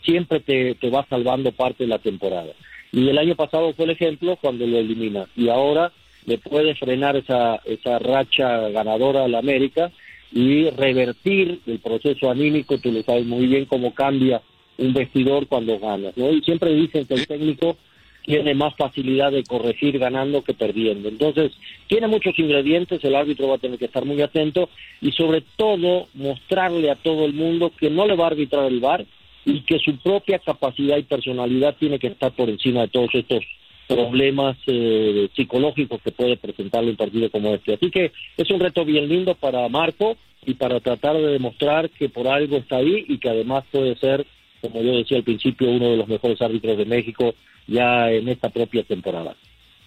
siempre 0.04 0.40
te, 0.40 0.76
te 0.76 0.90
va 0.90 1.06
salvando 1.10 1.52
parte 1.52 1.84
de 1.84 1.90
la 1.90 2.00
temporada. 2.00 2.54
Y 2.92 3.08
el 3.08 3.18
año 3.18 3.36
pasado 3.36 3.74
fue 3.74 3.86
el 3.86 3.92
ejemplo 3.92 4.38
cuando 4.42 4.66
lo 4.66 4.78
elimina 4.78 5.28
y 5.36 5.50
ahora 5.50 5.92
le 6.26 6.38
puede 6.38 6.76
frenar 6.76 7.16
esa, 7.16 7.58
esa 7.66 8.00
racha 8.00 8.70
ganadora 8.70 9.26
al 9.26 9.36
América 9.36 9.92
y 10.32 10.70
revertir 10.70 11.60
el 11.66 11.80
proceso 11.80 12.30
anímico, 12.30 12.78
tú 12.78 12.92
lo 12.92 13.02
sabes 13.04 13.26
muy 13.26 13.48
bien 13.48 13.66
cómo 13.66 13.94
cambia 13.94 14.42
un 14.78 14.94
vestidor 14.94 15.48
cuando 15.48 15.80
ganas, 15.80 16.16
¿no? 16.18 16.32
Y 16.32 16.42
siempre 16.42 16.74
dicen 16.74 17.06
que 17.06 17.16
el 17.16 17.28
técnico 17.28 17.78
tiene 18.24 18.54
más 18.54 18.76
facilidad 18.76 19.32
de 19.32 19.44
corregir 19.44 19.98
ganando 19.98 20.44
que 20.44 20.54
perdiendo. 20.54 21.10
Entonces, 21.10 21.52
tiene 21.88 22.08
muchos 22.08 22.38
ingredientes, 22.38 23.04
el 23.04 23.16
árbitro 23.16 23.48
va 23.48 23.56
a 23.56 23.60
tener 23.60 23.80
que 23.80 23.86
estar 23.86 24.06
muy 24.06 24.22
atento 24.22 24.70
y 25.02 25.12
sobre 25.12 25.44
todo 25.56 26.08
mostrarle 26.14 26.92
a 26.92 26.96
todo 26.96 27.26
el 27.26 27.34
mundo 27.34 27.72
que 27.78 27.90
no 27.90 28.06
le 28.06 28.16
va 28.16 28.26
a 28.26 28.28
arbitrar 28.28 28.66
el 28.66 28.80
VAR 28.80 29.06
y 29.46 29.62
que 29.62 29.80
su 29.80 29.98
propia 29.98 30.40
capacidad 30.40 30.98
y 30.98 31.04
personalidad 31.04 31.76
tiene 31.80 31.98
que 31.98 32.08
estar 32.08 32.32
por 32.32 32.50
encima 32.50 32.82
de 32.82 32.90
todos 32.90 33.10
estos 33.14 33.44
problemas 33.88 34.56
eh, 34.68 35.30
psicológicos 35.36 36.00
que 36.04 36.12
puede 36.12 36.38
presentarle 36.38 36.92
un 36.92 36.96
partido 36.96 37.32
como 37.32 37.56
este. 37.56 37.74
Así 37.74 37.90
que 37.90 38.12
es 38.38 38.52
un 38.52 38.60
reto 38.60 38.86
bien 38.86 39.10
lindo 39.10 39.34
para 39.34 39.68
Marco 39.68 40.16
y 40.46 40.54
para 40.54 40.80
tratar 40.80 41.16
de 41.18 41.28
demostrar 41.28 41.90
que 41.90 42.08
por 42.08 42.28
algo 42.28 42.58
está 42.58 42.78
ahí 42.78 43.06
y 43.08 43.18
que 43.18 43.30
además 43.30 43.64
puede 43.72 43.96
ser, 43.96 44.28
como 44.62 44.82
yo 44.82 44.98
decía 44.98 45.18
al 45.18 45.24
principio, 45.24 45.70
uno 45.70 45.92
de 45.92 45.98
los 45.98 46.08
mejores 46.08 46.42
árbitros 46.42 46.78
de 46.78 46.86
México 46.86 47.34
ya 47.68 48.10
en 48.10 48.28
esta 48.30 48.50
propia 48.50 48.84
temporada. 48.84 49.36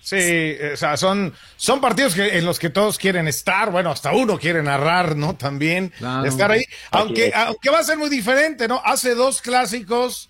Sí, 0.01 0.55
o 0.73 0.77
sea, 0.77 0.97
son, 0.97 1.33
son 1.57 1.81
partidos 1.81 2.17
que, 2.17 2.37
en 2.37 2.45
los 2.45 2.59
que 2.59 2.71
todos 2.71 2.99
quieren 2.99 3.29
estar, 3.29 3.71
bueno, 3.71 3.91
hasta 3.91 4.13
uno 4.13 4.37
quiere 4.37 4.61
narrar, 4.61 5.15
¿no? 5.15 5.37
También 5.37 5.93
estar 6.25 6.51
ahí, 6.51 6.65
aunque, 6.91 7.33
aunque 7.33 7.71
va 7.71 7.79
a 7.79 7.85
ser 7.85 7.99
muy 7.99 8.11
diferente, 8.11 8.67
¿no? 8.67 8.83
Hace 8.85 9.15
dos 9.15 9.41
clásicos 9.41 10.29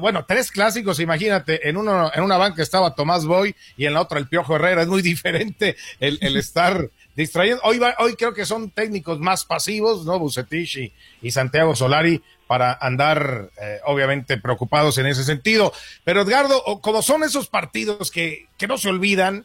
bueno, 0.00 0.24
tres 0.26 0.52
clásicos, 0.52 1.00
imagínate, 1.00 1.68
en 1.68 1.76
uno, 1.76 2.10
en 2.14 2.22
una 2.22 2.36
banca 2.36 2.62
estaba 2.62 2.94
Tomás 2.94 3.24
Boy 3.24 3.56
y 3.76 3.86
en 3.86 3.94
la 3.94 4.02
otra 4.02 4.20
el 4.20 4.28
Piojo 4.28 4.54
Herrera, 4.54 4.82
es 4.82 4.88
muy 4.88 5.02
diferente 5.02 5.76
el, 5.98 6.36
estar 6.36 6.90
distrayendo. 7.16 7.62
Hoy, 7.64 7.80
hoy 7.98 8.14
creo 8.14 8.34
que 8.34 8.44
son 8.44 8.70
técnicos 8.70 9.18
más 9.20 9.44
pasivos, 9.44 10.04
¿no? 10.04 10.18
Bucetich 10.18 10.92
y, 11.22 11.30
Santiago 11.30 11.74
Solari 11.74 12.22
para 12.46 12.76
andar, 12.80 13.50
eh, 13.60 13.78
obviamente, 13.86 14.36
preocupados 14.36 14.98
en 14.98 15.06
ese 15.06 15.24
sentido. 15.24 15.72
Pero 16.04 16.22
Edgardo, 16.22 16.62
como 16.80 17.02
son 17.02 17.22
esos 17.22 17.48
partidos 17.48 18.10
que, 18.10 18.46
que 18.58 18.66
no 18.66 18.78
se 18.78 18.88
olvidan, 18.88 19.44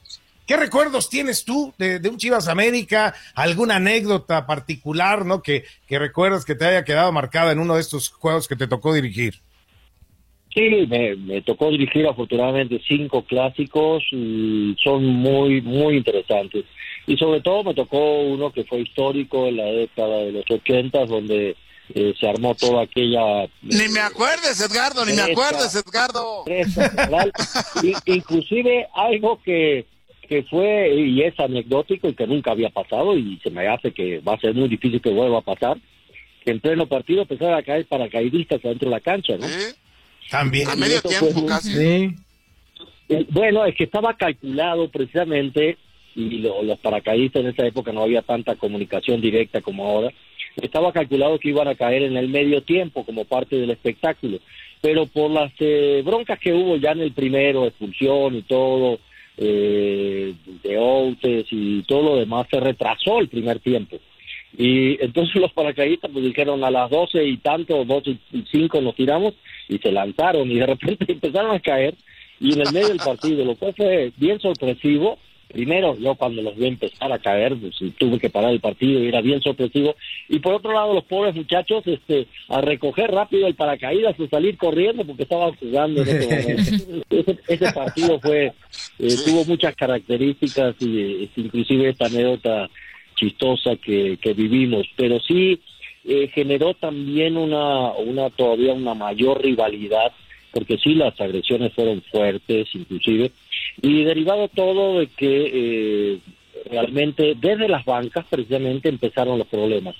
¿Qué 0.49 0.57
recuerdos 0.57 1.11
tienes 1.11 1.45
tú 1.45 1.75
de, 1.77 1.99
de, 1.99 2.09
un 2.09 2.17
Chivas 2.17 2.47
América? 2.47 3.13
¿Alguna 3.35 3.75
anécdota 3.75 4.47
particular, 4.47 5.23
no? 5.23 5.43
Que, 5.43 5.63
que 5.87 5.99
recuerdas 5.99 6.43
que 6.43 6.55
te 6.55 6.65
haya 6.65 6.83
quedado 6.83 7.11
marcada 7.11 7.51
en 7.51 7.59
uno 7.59 7.75
de 7.75 7.81
estos 7.81 8.09
juegos 8.09 8.47
que 8.47 8.55
te 8.55 8.65
tocó 8.65 8.91
dirigir. 8.91 9.35
Sí, 10.51 10.87
me, 10.87 11.41
tocó 11.43 11.69
dirigir 11.69 12.07
afortunadamente 12.07 12.81
cinco 12.87 13.23
clásicos 13.23 14.03
y 14.11 14.75
son 14.83 15.05
muy, 15.05 15.61
muy 15.61 15.97
interesantes. 15.97 16.65
Y 17.09 17.17
sobre 17.17 17.41
todo 17.41 17.63
me 17.63 17.73
tocó 17.73 18.21
uno 18.21 18.53
que 18.53 18.63
fue 18.65 18.81
histórico 18.81 19.47
en 19.47 19.57
la 19.57 19.65
década 19.65 20.19
de 20.19 20.31
los 20.31 20.45
80, 20.47 21.07
donde 21.07 21.55
eh, 21.95 22.13
se 22.19 22.29
armó 22.29 22.53
toda 22.53 22.83
aquella... 22.83 23.49
Ni 23.63 23.87
me 23.87 23.99
acuerdes, 23.99 24.61
Edgardo, 24.61 25.03
ni 25.07 25.13
me 25.13 25.23
acuerdes, 25.23 25.73
Edgardo. 25.73 26.45
inclusive 28.05 28.87
algo 28.93 29.41
que, 29.43 29.87
que 30.27 30.43
fue 30.43 30.93
y 30.93 31.23
es 31.23 31.33
anecdótico 31.39 32.09
y 32.09 32.13
que 32.13 32.27
nunca 32.27 32.51
había 32.51 32.69
pasado 32.69 33.17
y 33.17 33.39
se 33.41 33.49
me 33.49 33.67
hace 33.67 33.91
que 33.91 34.19
va 34.19 34.35
a 34.35 34.39
ser 34.39 34.53
muy 34.53 34.69
difícil 34.69 35.01
que 35.01 35.09
vuelva 35.09 35.39
a 35.39 35.41
pasar, 35.41 35.77
que 36.45 36.51
en 36.51 36.59
pleno 36.59 36.85
partido 36.85 37.23
empezaron 37.23 37.55
a 37.55 37.63
caer 37.63 37.87
paracaidistas 37.87 38.63
adentro 38.63 38.87
de 38.87 38.95
la 38.95 39.01
cancha, 39.01 39.35
¿no? 39.35 39.47
También. 40.29 40.69
A 40.69 40.75
medio 40.75 41.01
tiempo 41.01 41.43
casi. 41.47 41.73
Sí. 41.73 42.15
Bueno, 43.31 43.65
es 43.65 43.75
que 43.75 43.85
estaba 43.85 44.15
calculado 44.15 44.91
precisamente, 44.91 45.79
y 46.15 46.39
los 46.39 46.79
paracaidistas 46.79 47.41
en 47.41 47.49
esa 47.49 47.65
época 47.65 47.91
no 47.91 48.03
había 48.03 48.21
tanta 48.21 48.55
comunicación 48.55 49.21
directa 49.21 49.61
como 49.61 49.85
ahora, 49.85 50.11
estaba 50.61 50.91
calculado 50.91 51.39
que 51.39 51.49
iban 51.49 51.67
a 51.67 51.75
caer 51.75 52.03
en 52.03 52.17
el 52.17 52.27
medio 52.27 52.61
tiempo 52.61 53.05
como 53.05 53.25
parte 53.25 53.55
del 53.55 53.69
espectáculo, 53.71 54.39
pero 54.81 55.05
por 55.05 55.31
las 55.31 55.51
eh, 55.59 56.01
broncas 56.05 56.39
que 56.39 56.53
hubo 56.53 56.77
ya 56.77 56.91
en 56.91 57.01
el 57.01 57.11
primero, 57.11 57.65
expulsión 57.65 58.35
y 58.35 58.41
todo, 58.43 58.99
eh, 59.37 60.33
de 60.63 60.77
Outes 60.77 61.45
y 61.51 61.83
todo 61.83 62.03
lo 62.03 62.15
demás, 62.17 62.47
se 62.49 62.59
retrasó 62.59 63.19
el 63.19 63.29
primer 63.29 63.59
tiempo. 63.59 63.97
Y 64.57 65.01
entonces 65.03 65.35
los 65.35 65.53
paracaidistas 65.53 66.09
pues 66.11 66.25
dijeron 66.25 66.63
a 66.63 66.71
las 66.71 66.89
doce 66.89 67.23
y 67.23 67.37
tanto, 67.37 67.85
doce 67.85 68.17
y 68.33 68.43
cinco 68.51 68.81
nos 68.81 68.95
tiramos 68.95 69.35
y 69.67 69.77
se 69.77 69.91
lanzaron 69.91 70.49
y 70.51 70.55
de 70.55 70.65
repente 70.65 71.05
empezaron 71.11 71.55
a 71.55 71.59
caer 71.59 71.95
y 72.39 72.53
en 72.53 72.61
el 72.61 72.73
medio 72.73 72.87
del 72.89 72.97
partido, 72.97 73.45
lo 73.45 73.55
cual 73.55 73.73
fue 73.75 74.11
bien 74.17 74.39
sorpresivo. 74.39 75.19
Primero, 75.51 75.97
yo 75.97 76.13
cuando 76.13 76.43
los 76.43 76.55
vi 76.55 76.67
empezar 76.67 77.11
a 77.11 77.17
caer, 77.17 77.57
pues, 77.57 77.75
tuve 77.97 78.19
que 78.19 78.29
parar 78.29 78.51
el 78.51 78.59
partido 78.59 79.03
y 79.03 79.07
era 79.07 79.19
bien 79.19 79.41
sorpresivo. 79.41 79.95
Y 80.27 80.37
por 80.39 80.53
otro 80.53 80.71
lado, 80.73 80.93
los 80.93 81.03
pobres 81.05 81.33
muchachos, 81.33 81.81
este, 81.87 82.27
a 82.49 82.61
recoger 82.61 83.09
rápido 83.09 83.47
el 83.47 83.55
paracaídas 83.55 84.19
o 84.19 84.27
salir 84.27 84.57
corriendo 84.57 85.03
porque 85.03 85.23
estaban 85.23 85.55
jugando 85.55 86.03
en 86.03 86.07
ese 86.07 87.03
Ese, 87.47 87.71
partido 87.71 88.19
fue, 88.19 88.53
eh, 88.99 89.15
tuvo 89.25 89.43
muchas 89.45 89.75
características 89.75 90.75
y 90.79 91.23
este, 91.23 91.41
inclusive 91.41 91.89
esta 91.89 92.05
anécdota 92.05 92.69
chistosa 93.15 93.75
que, 93.75 94.17
que 94.21 94.33
vivimos, 94.33 94.85
pero 94.95 95.19
sí 95.19 95.59
eh, 96.05 96.29
generó 96.33 96.75
también 96.75 97.37
una, 97.37 97.91
una 97.93 98.29
todavía 98.29 98.73
una 98.73 98.93
mayor 98.93 99.43
rivalidad 99.43 100.13
porque 100.51 100.77
sí 100.77 100.95
las 100.95 101.19
agresiones 101.19 101.73
fueron 101.73 102.01
fuertes 102.01 102.67
inclusive, 102.73 103.31
y 103.81 104.03
derivado 104.03 104.47
todo 104.49 104.99
de 104.99 105.07
que 105.07 105.51
eh, 105.53 106.19
realmente 106.71 107.35
desde 107.39 107.67
las 107.67 107.85
bancas 107.85 108.25
precisamente 108.29 108.89
empezaron 108.89 109.37
los 109.37 109.47
problemas. 109.47 109.95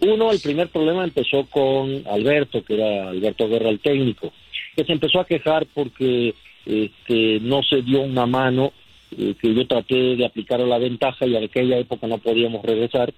Uno, 0.00 0.32
el 0.32 0.40
primer 0.40 0.68
problema 0.68 1.04
empezó 1.04 1.46
con 1.46 2.02
Alberto, 2.08 2.62
que 2.64 2.74
era 2.74 3.10
Alberto 3.10 3.48
Guerra 3.48 3.70
el 3.70 3.80
técnico, 3.80 4.32
que 4.76 4.84
se 4.84 4.92
empezó 4.92 5.20
a 5.20 5.26
quejar 5.26 5.66
porque 5.72 6.34
este, 6.66 7.38
no 7.40 7.62
se 7.62 7.82
dio 7.82 8.00
una 8.00 8.26
mano, 8.26 8.72
eh, 9.16 9.34
que 9.40 9.54
yo 9.54 9.66
traté 9.66 10.16
de 10.16 10.26
aplicar 10.26 10.60
a 10.60 10.66
la 10.66 10.78
ventaja 10.78 11.26
y 11.26 11.36
en 11.36 11.44
aquella 11.44 11.78
época 11.78 12.06
no 12.06 12.18
podíamos 12.18 12.64
regresar, 12.64 13.12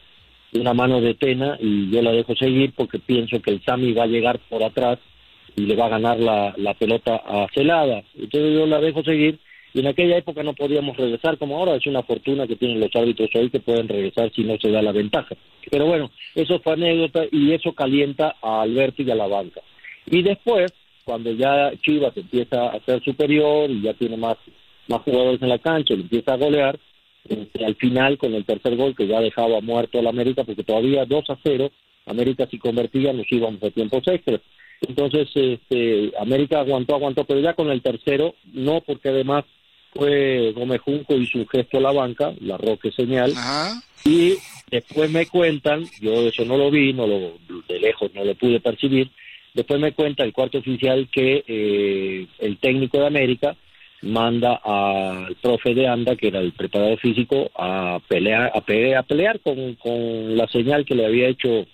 una 0.53 0.75
mano 0.75 1.01
de 1.01 1.15
Tena 1.15 1.59
y 1.61 1.91
yo 1.91 2.03
la 2.03 2.13
dejo 2.13 2.35
seguir 2.37 2.73
porque 2.75 2.99
pienso 2.99 3.41
que 3.41 3.51
el 3.51 3.63
Sami 3.63 3.93
va 3.93 4.05
a 4.05 4.09
llegar 4.09 4.39
por 4.49 4.63
atrás 4.63 4.99
y 5.57 5.63
le 5.63 5.75
va 5.75 5.87
a 5.87 5.91
ganar 5.91 6.19
la, 6.21 6.55
la 6.57 6.75
pelota 6.75 7.17
a 7.17 7.47
Celada. 7.55 8.03
Entonces 8.15 8.55
yo 8.55 8.67
la 8.67 8.81
dejo 8.81 9.03
seguir 9.03 9.39
y 9.77 9.81
en 9.81 9.89
aquella 9.89 10.17
época 10.17 10.43
no 10.43 10.55
podíamos 10.55 10.97
regresar 10.97 11.37
como 11.37 11.59
ahora, 11.59 11.77
es 11.77 11.87
una 11.87 12.03
fortuna 12.03 12.47
que 12.47 12.57
tienen 12.57 12.81
los 12.81 12.89
árbitros 12.95 13.29
hoy 13.35 13.51
que 13.51 13.61
pueden 13.61 13.89
regresar 13.89 14.33
si 14.33 14.43
no 14.43 14.57
se 14.59 14.71
da 14.71 14.81
la 14.81 14.93
ventaja. 14.93 15.37
Pero 15.71 15.85
bueno, 15.85 16.11
eso 16.35 16.59
fue 16.61 16.73
anécdota 16.73 17.25
y 17.31 17.53
eso 17.53 17.75
calienta 17.75 18.37
a 18.41 18.63
Alberto 18.63 19.03
y 19.03 19.11
a 19.11 19.15
la 19.15 19.27
banca. 19.27 19.61
Y 20.07 20.23
después, 20.23 20.73
cuando 21.05 21.31
ya 21.33 21.73
Chivas 21.83 22.17
empieza 22.17 22.69
a 22.69 22.81
ser 22.81 23.03
superior 23.05 23.71
y 23.71 23.83
ya 23.83 23.93
tiene 23.93 24.17
más, 24.17 24.39
más 24.89 25.03
jugadores 25.03 25.43
en 25.43 25.49
la 25.51 25.59
cancha 25.59 25.93
y 25.93 26.01
empieza 26.01 26.33
a 26.33 26.39
golear, 26.39 26.79
este, 27.29 27.65
al 27.65 27.75
final 27.75 28.17
con 28.17 28.33
el 28.35 28.47
tercer 28.47 28.77
gol 28.77 28.95
que 28.97 29.07
ya 29.07 29.21
dejaba 29.21 29.61
muerto 29.61 29.99
al 29.99 30.07
América, 30.07 30.45
porque 30.45 30.65
todavía 30.65 31.05
2 31.05 31.31
a 31.31 31.39
0, 31.43 31.71
América 32.07 32.47
si 32.51 32.59
convertía 32.59 33.13
nos 33.13 33.31
íbamos 33.31 33.63
a 33.63 33.71
tiempos 33.71 34.05
extras. 34.07 34.41
Entonces, 34.81 35.29
este, 35.35 36.13
América 36.19 36.61
aguantó, 36.61 36.95
aguantó, 36.95 37.25
pero 37.25 37.41
ya 37.41 37.55
con 37.55 37.71
el 37.71 37.83
tercero, 37.83 38.35
no, 38.53 38.81
porque 38.81 39.09
además 39.09 39.45
fue 39.95 40.53
Gómez 40.53 40.81
Junco 40.83 41.17
y 41.17 41.27
su 41.27 41.47
gesto 41.47 41.79
a 41.79 41.81
la 41.81 41.93
banca, 41.93 42.35
la 42.41 42.59
roque 42.59 42.93
señal, 42.93 43.33
y 44.05 44.35
después 44.71 45.11
me 45.11 45.27
cuentan, 45.27 45.85
yo 46.01 46.29
eso 46.29 46.45
no 46.45 46.59
lo 46.59 46.71
vi, 46.71 46.93
no 46.93 47.07
lo, 47.07 47.39
de 47.69 47.81
lejos 47.81 48.11
no 48.15 48.25
lo 48.25 48.35
pude 48.35 48.61
percibir, 48.61 49.11
después 49.55 49.81
me 49.81 49.93
cuenta 49.93 50.25
el 50.25 50.35
cuarto 50.35 50.59
oficial 50.59 51.09
que 51.11 51.43
eh, 51.47 52.27
el 52.39 52.59
técnico 52.59 52.99
de 52.99 53.07
América 53.07 53.57
manda 54.03 54.61
al 54.63 55.35
profe 55.37 55.75
de 55.75 55.89
Anda, 55.89 56.17
que 56.17 56.29
era 56.29 56.41
el 56.41 56.53
preparador 56.53 56.99
físico, 56.99 57.51
a 57.57 57.99
pelear, 58.07 58.53
a 58.55 58.61
pelear, 58.61 58.99
a 58.99 59.03
pelear 59.03 59.41
con, 59.41 59.75
con 59.77 60.37
la 60.37 60.47
señal 60.49 60.85
que 60.85 60.95
le 60.95 61.07
había 61.07 61.29
hecho 61.29 61.67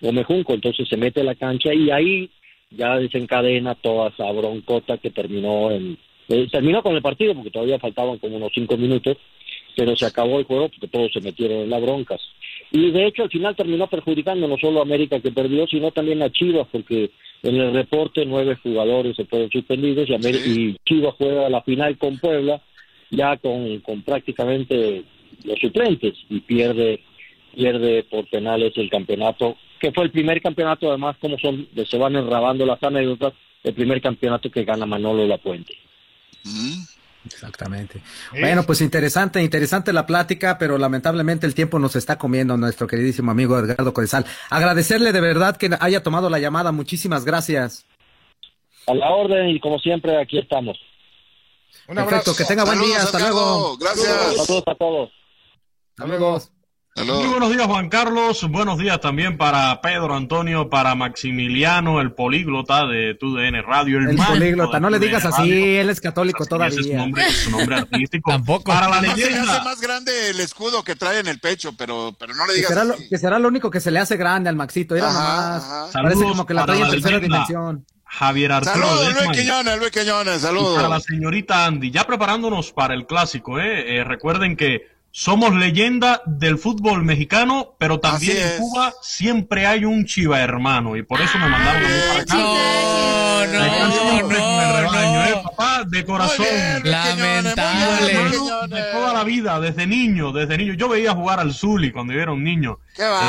Gómez 0.00 0.26
Junco, 0.26 0.54
entonces 0.54 0.88
se 0.88 0.96
mete 0.96 1.20
a 1.20 1.24
la 1.24 1.36
cancha 1.36 1.72
y 1.72 1.90
ahí 1.90 2.30
ya 2.70 2.98
desencadena 2.98 3.74
toda 3.74 4.08
esa 4.10 4.30
broncota 4.30 4.98
que 4.98 5.10
terminó 5.10 5.70
en 5.70 5.98
eh, 6.28 6.46
terminó 6.50 6.82
con 6.82 6.94
el 6.94 7.02
partido 7.02 7.34
porque 7.34 7.50
todavía 7.50 7.80
faltaban 7.80 8.18
como 8.18 8.36
unos 8.36 8.52
cinco 8.54 8.76
minutos 8.76 9.16
pero 9.76 9.96
se 9.96 10.06
acabó 10.06 10.38
el 10.38 10.44
juego 10.44 10.68
porque 10.68 10.88
todos 10.88 11.12
se 11.12 11.20
metieron 11.20 11.58
en 11.58 11.70
las 11.70 11.80
broncas. 11.80 12.20
Y 12.70 12.90
de 12.90 13.06
hecho 13.06 13.24
al 13.24 13.30
final 13.30 13.56
terminó 13.56 13.88
perjudicando 13.88 14.46
no 14.46 14.56
solo 14.58 14.80
a 14.80 14.82
América 14.82 15.20
que 15.20 15.32
perdió 15.32 15.66
sino 15.66 15.90
también 15.90 16.22
a 16.22 16.30
Chivas 16.30 16.68
porque 16.70 17.10
en 17.42 17.56
el 17.56 17.72
reporte 17.72 18.24
nueve 18.24 18.56
jugadores 18.62 19.16
se 19.16 19.24
fueron 19.24 19.50
suspendidos 19.50 20.08
y, 20.08 20.14
y 20.14 20.76
Chivas 20.84 21.14
juega 21.18 21.48
la 21.48 21.62
final 21.62 21.98
con 21.98 22.18
Puebla 22.18 22.62
ya 23.10 23.36
con, 23.38 23.80
con 23.80 24.02
prácticamente 24.02 25.02
los 25.44 25.58
suplentes 25.58 26.14
y 26.28 26.40
pierde 26.40 27.00
pierde 27.56 28.04
por 28.04 28.28
penales 28.28 28.72
el 28.76 28.88
campeonato 28.88 29.56
que 29.80 29.92
fue 29.92 30.04
el 30.04 30.10
primer 30.10 30.40
campeonato, 30.42 30.88
además, 30.88 31.16
como 31.20 31.38
son, 31.38 31.66
se 31.88 31.98
van 31.98 32.14
enrabando 32.14 32.66
las 32.66 32.82
anécdotas, 32.82 33.32
el 33.64 33.74
primer 33.74 34.00
campeonato 34.00 34.50
que 34.50 34.64
gana 34.64 34.86
Manolo 34.86 35.26
La 35.26 35.38
Puente. 35.38 35.74
Exactamente. 37.24 38.00
Bueno, 38.32 38.62
pues 38.64 38.80
interesante, 38.80 39.42
interesante 39.42 39.92
la 39.92 40.06
plática, 40.06 40.58
pero 40.58 40.78
lamentablemente 40.78 41.46
el 41.46 41.54
tiempo 41.54 41.78
nos 41.78 41.96
está 41.96 42.18
comiendo 42.18 42.56
nuestro 42.56 42.86
queridísimo 42.86 43.30
amigo 43.30 43.58
Edgardo 43.58 43.92
Codesal. 43.92 44.24
Agradecerle 44.50 45.12
de 45.12 45.20
verdad 45.20 45.56
que 45.56 45.70
haya 45.80 46.02
tomado 46.02 46.30
la 46.30 46.38
llamada. 46.38 46.72
Muchísimas 46.72 47.24
gracias. 47.24 47.86
A 48.86 48.94
la 48.94 49.10
orden 49.10 49.48
y 49.48 49.60
como 49.60 49.78
siempre 49.78 50.20
aquí 50.20 50.38
estamos. 50.38 50.78
Un 51.88 51.96
Perfecto, 51.96 52.34
que 52.36 52.44
tenga 52.44 52.64
buen 52.64 52.80
día. 52.80 52.98
Hasta 52.98 53.18
luego. 53.18 53.76
Gracias. 53.78 54.46
Saludos 54.46 54.64
a 54.66 54.74
todos. 54.74 55.10
Hasta 55.96 56.06
luego. 56.06 56.40
Muy 56.96 57.28
buenos 57.28 57.50
días, 57.50 57.66
Juan 57.66 57.88
Carlos. 57.88 58.46
Buenos 58.50 58.78
días 58.78 59.00
también 59.00 59.38
para 59.38 59.80
Pedro 59.80 60.14
Antonio, 60.14 60.68
para 60.68 60.94
Maximiliano, 60.94 62.00
el 62.00 62.12
políglota 62.12 62.86
de 62.86 63.14
TUDN 63.14 63.62
Radio. 63.62 63.98
El, 63.98 64.16
políglota, 64.16 64.80
no 64.80 64.90
le 64.90 64.98
digas 64.98 65.24
así, 65.24 65.76
él 65.76 65.88
es 65.88 66.00
católico 66.00 66.44
todavía. 66.44 66.78
Ese 66.78 66.80
es 66.80 66.86
su 66.88 66.96
nombre, 66.96 67.30
su 67.30 67.50
nombre 67.56 67.76
artístico. 67.76 68.30
Tampoco. 68.30 68.64
Para 68.64 68.88
la 68.88 69.00
leyenda. 69.00 69.44
Se 69.44 69.50
hace 69.50 69.64
más 69.64 69.80
grande 69.80 70.30
el 70.30 70.40
escudo 70.40 70.82
que 70.82 70.96
trae 70.96 71.20
en 71.20 71.28
el 71.28 71.38
pecho, 71.38 71.72
pero, 71.78 72.14
pero 72.18 72.34
no 72.34 72.46
le 72.46 72.54
digas 72.54 72.68
que 72.68 72.74
será, 72.74 72.92
así. 72.92 73.02
Lo, 73.02 73.08
que 73.08 73.18
será 73.18 73.38
lo 73.38 73.48
único 73.48 73.70
que 73.70 73.80
se 73.80 73.90
le 73.90 74.00
hace 74.00 74.16
grande 74.16 74.50
al 74.50 74.56
Maxito. 74.56 74.94
Mira 74.94 75.12
nomás. 75.12 75.90
Parece 75.92 76.24
como 76.24 76.44
que 76.44 76.54
la 76.54 76.66
trae 76.66 76.80
en 76.80 76.90
tercera 76.90 77.18
dimensión. 77.18 77.86
Javier 78.04 78.50
Arturo 78.50 78.74
Saludos, 78.74 79.14
Luis 79.14 79.38
Quiñones, 79.38 79.78
Luis 79.78 79.90
Quiñones, 79.92 80.40
saludos. 80.40 80.76
Para 80.76 80.88
la 80.88 81.00
señorita 81.00 81.66
Andy, 81.66 81.92
ya 81.92 82.04
preparándonos 82.04 82.72
para 82.72 82.92
el 82.92 83.06
clásico, 83.06 83.60
¿eh? 83.60 83.98
eh 83.98 84.04
recuerden 84.04 84.56
que 84.56 84.88
somos 85.12 85.54
leyenda 85.54 86.22
del 86.24 86.58
fútbol 86.58 87.02
mexicano, 87.04 87.74
pero 87.78 87.98
también 87.98 88.36
en 88.36 88.58
Cuba 88.58 88.92
siempre 89.02 89.66
hay 89.66 89.84
un 89.84 90.04
chiva 90.04 90.40
hermano 90.40 90.96
y 90.96 91.02
por 91.02 91.20
eso 91.20 91.36
me 91.38 91.48
mandaron 91.48 91.84
a 91.84 91.88
mí 91.88 91.94
para 92.08 92.22
acá. 92.22 92.34
No, 92.36 93.46
no, 93.46 94.28
no, 94.28 94.90
no, 94.90 95.24
¿eh, 95.24 95.40
papá, 95.42 95.84
de 95.86 96.04
corazón. 96.04 96.46
Lamentable. 96.84 98.12
De 98.68 98.82
toda 98.92 99.12
la 99.12 99.24
vida, 99.24 99.58
desde 99.60 99.86
niño, 99.86 100.32
desde 100.32 100.56
niño. 100.56 100.74
Yo 100.74 100.88
veía 100.88 101.12
jugar 101.12 101.40
al 101.40 101.52
Zuli 101.54 101.90
cuando 101.90 102.12
yo 102.12 102.20
era 102.20 102.32
un 102.32 102.44
niño. 102.44 102.78
Qué 102.94 103.02
va, 103.02 103.22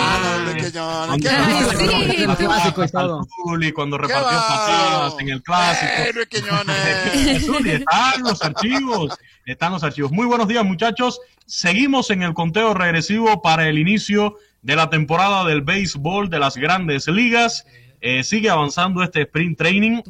eh, 0.55 0.71
Quiñones, 0.71 2.37
qué 2.37 2.47
va. 2.47 3.23
Zuli 3.45 3.71
cuando 3.71 3.97
repartió 3.97 4.37
patadas 4.37 5.13
en 5.19 5.29
el 5.29 5.41
clásico. 5.41 5.91
Quiñones. 6.29 7.45
Zuli, 7.45 7.71
están 7.71 8.21
los 8.21 8.41
archivos, 8.41 9.17
están 9.45 9.71
los 9.71 9.83
archivos. 9.83 10.11
Muy 10.11 10.25
buenos 10.25 10.47
días, 10.47 10.63
muchachos. 10.65 11.19
Seguimos 11.51 12.09
en 12.11 12.23
el 12.23 12.33
conteo 12.33 12.73
regresivo 12.73 13.41
para 13.41 13.67
el 13.67 13.77
inicio 13.77 14.37
de 14.61 14.77
la 14.77 14.89
temporada 14.89 15.43
del 15.43 15.61
béisbol 15.61 16.29
de 16.29 16.39
las 16.39 16.55
grandes 16.55 17.09
ligas. 17.09 17.65
Eh, 17.99 18.23
sigue 18.23 18.49
avanzando 18.49 19.03
este 19.03 19.23
sprint 19.23 19.57
training. 19.57 20.01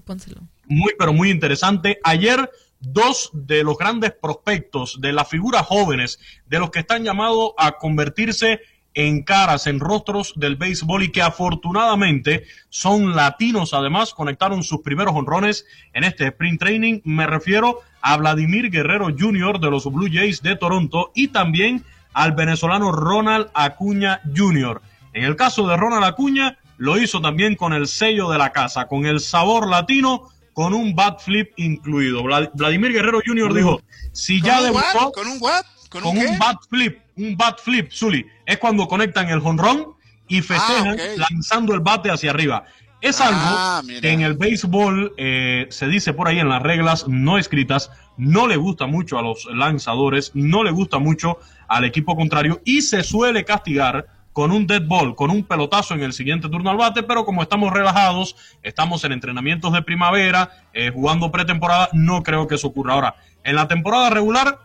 Muy, 0.66 0.94
pero 1.00 1.14
muy 1.14 1.32
interesante. 1.32 2.00
Ayer, 2.04 2.48
dos 2.80 3.32
de 3.34 3.64
los 3.64 3.76
grandes 3.76 4.12
prospectos, 4.12 5.02
de 5.02 5.14
las 5.14 5.30
figuras 5.30 5.66
jóvenes, 5.66 6.20
de 6.46 6.60
los 6.60 6.70
que 6.70 6.78
están 6.78 7.04
llamados 7.04 7.54
a 7.58 7.72
convertirse 7.72 8.60
en 8.94 9.24
caras, 9.24 9.68
en 9.68 9.80
rostros 9.80 10.34
del 10.36 10.56
béisbol 10.56 11.04
y 11.04 11.12
que 11.12 11.22
afortunadamente 11.22 12.46
son 12.70 13.16
latinos. 13.16 13.74
Además, 13.74 14.14
conectaron 14.14 14.64
sus 14.64 14.82
primeros 14.82 15.16
honrones 15.16 15.66
en 15.94 16.04
este 16.04 16.28
sprint 16.28 16.60
training. 16.60 17.02
Me 17.04 17.28
refiero 17.28 17.80
a 18.02 18.18
Vladimir 18.18 18.70
Guerrero 18.70 19.08
Jr. 19.18 19.60
de 19.60 19.72
los 19.72 19.92
Blue 19.92 20.10
Jays 20.12 20.42
de 20.42 20.56
Toronto 20.56 21.12
y 21.16 21.30
también 21.30 21.84
al 22.14 22.34
venezolano 22.34 22.92
Ronald 22.92 23.48
Acuña 23.54 24.22
Jr. 24.36 24.82
En 25.14 25.24
el 25.24 25.36
caso 25.36 25.68
de 25.68 25.78
Ronald 25.78 26.04
Acuña, 26.04 26.58
lo 26.78 26.98
hizo 26.98 27.22
también 27.22 27.56
con 27.56 27.74
el 27.74 27.88
sello 27.88 28.30
de 28.30 28.38
la 28.38 28.52
casa, 28.52 28.88
con 28.88 29.06
el 29.06 29.20
sabor 29.20 29.68
latino, 29.68 30.30
con 30.54 30.74
un 30.74 30.96
bat 30.96 31.22
flip 31.22 31.52
incluido. 31.58 32.24
Vladimir 32.24 32.92
Guerrero 32.92 33.22
Jr. 33.26 33.54
dijo, 33.54 33.82
si 34.12 34.42
ya 34.42 34.62
debutó... 34.62 35.12
¿Con 35.14 35.28
un 35.28 35.38
what? 35.40 35.64
¿Con, 35.90 36.06
un, 36.06 36.40
bat 36.40 36.58
flip, 36.70 37.00
un 37.22 37.38
bat 37.38 37.60
flip, 37.60 37.92
Zully. 37.92 38.26
Es 38.46 38.58
cuando 38.58 38.88
conectan 38.88 39.30
el 39.30 39.40
jonrón 39.40 39.94
y 40.28 40.42
festejan 40.42 40.98
Ah, 41.00 41.26
lanzando 41.30 41.74
el 41.74 41.80
bate 41.82 42.10
hacia 42.12 42.32
arriba. 42.32 42.64
Es 43.02 43.20
Ah, 43.20 43.80
algo 43.80 43.88
que 44.02 44.12
en 44.12 44.22
el 44.22 44.36
béisbol 44.36 45.14
eh, 45.18 45.66
se 45.70 45.88
dice 45.88 46.14
por 46.14 46.28
ahí 46.28 46.40
en 46.40 46.50
las 46.50 46.62
reglas 46.62 47.08
no 47.08 47.38
escritas, 47.40 47.90
no 48.18 48.46
le 48.48 48.58
gusta 48.58 48.86
mucho 48.86 49.18
a 49.18 49.24
los 49.24 49.46
lanzadores, 49.46 50.32
no 50.36 50.64
le 50.64 50.70
gusta 50.72 51.00
mucho 51.00 51.40
al 51.68 51.84
equipo 51.86 52.16
contrario 52.16 52.62
y 52.64 52.82
se 52.84 53.04
suele 53.04 53.44
castigar 53.44 54.06
con 54.34 54.52
un 54.52 54.66
dead 54.68 54.84
ball, 54.86 55.16
con 55.16 55.30
un 55.32 55.44
pelotazo 55.44 55.94
en 55.96 56.04
el 56.04 56.14
siguiente 56.14 56.48
turno 56.48 56.70
al 56.70 56.78
bate, 56.78 57.04
pero 57.04 57.26
como 57.26 57.42
estamos 57.42 57.74
relajados, 57.74 58.36
estamos 58.64 59.04
en 59.04 59.12
entrenamientos 59.14 59.74
de 59.74 59.82
primavera, 59.82 60.52
eh, 60.72 60.92
jugando 60.94 61.32
pretemporada, 61.32 61.90
no 61.92 62.24
creo 62.24 62.48
que 62.48 62.56
eso 62.56 62.68
ocurra. 62.68 62.94
Ahora, 62.94 63.16
en 63.44 63.56
la 63.56 63.68
temporada 63.68 64.10
regular, 64.12 64.60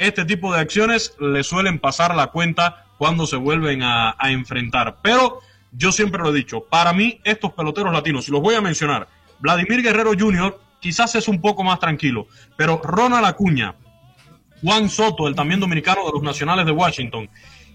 este 0.00 0.24
tipo 0.24 0.52
de 0.52 0.60
acciones 0.60 1.14
le 1.20 1.44
suelen 1.44 1.78
pasar 1.78 2.16
la 2.16 2.28
cuenta 2.28 2.86
cuando 2.96 3.26
se 3.26 3.36
vuelven 3.36 3.82
a, 3.82 4.16
enfrentar. 4.24 4.96
Pero 5.02 5.40
yo 5.72 5.92
siempre 5.92 6.22
lo 6.22 6.30
he 6.30 6.36
dicho, 6.36 6.64
para 6.64 6.94
mí 6.94 7.20
estos 7.22 7.52
peloteros 7.52 7.92
latinos, 7.92 8.26
y 8.26 8.32
los 8.32 8.40
voy 8.40 8.54
a 8.54 8.62
mencionar, 8.62 9.08
Vladimir 9.40 9.82
Guerrero 9.82 10.12
Jr. 10.18 10.58
quizás 10.80 11.14
es 11.16 11.28
un 11.28 11.42
poco 11.42 11.62
más 11.64 11.78
tranquilo, 11.80 12.26
pero 12.56 12.80
Ronald 12.82 13.26
Acuña, 13.26 13.74
Juan 14.62 14.88
Soto, 14.88 15.28
el 15.28 15.34
también 15.34 15.60
dominicano 15.60 16.06
de 16.06 16.12
los 16.12 16.22
Nacionales 16.22 16.64
de 16.64 16.72
Washington, 16.72 17.28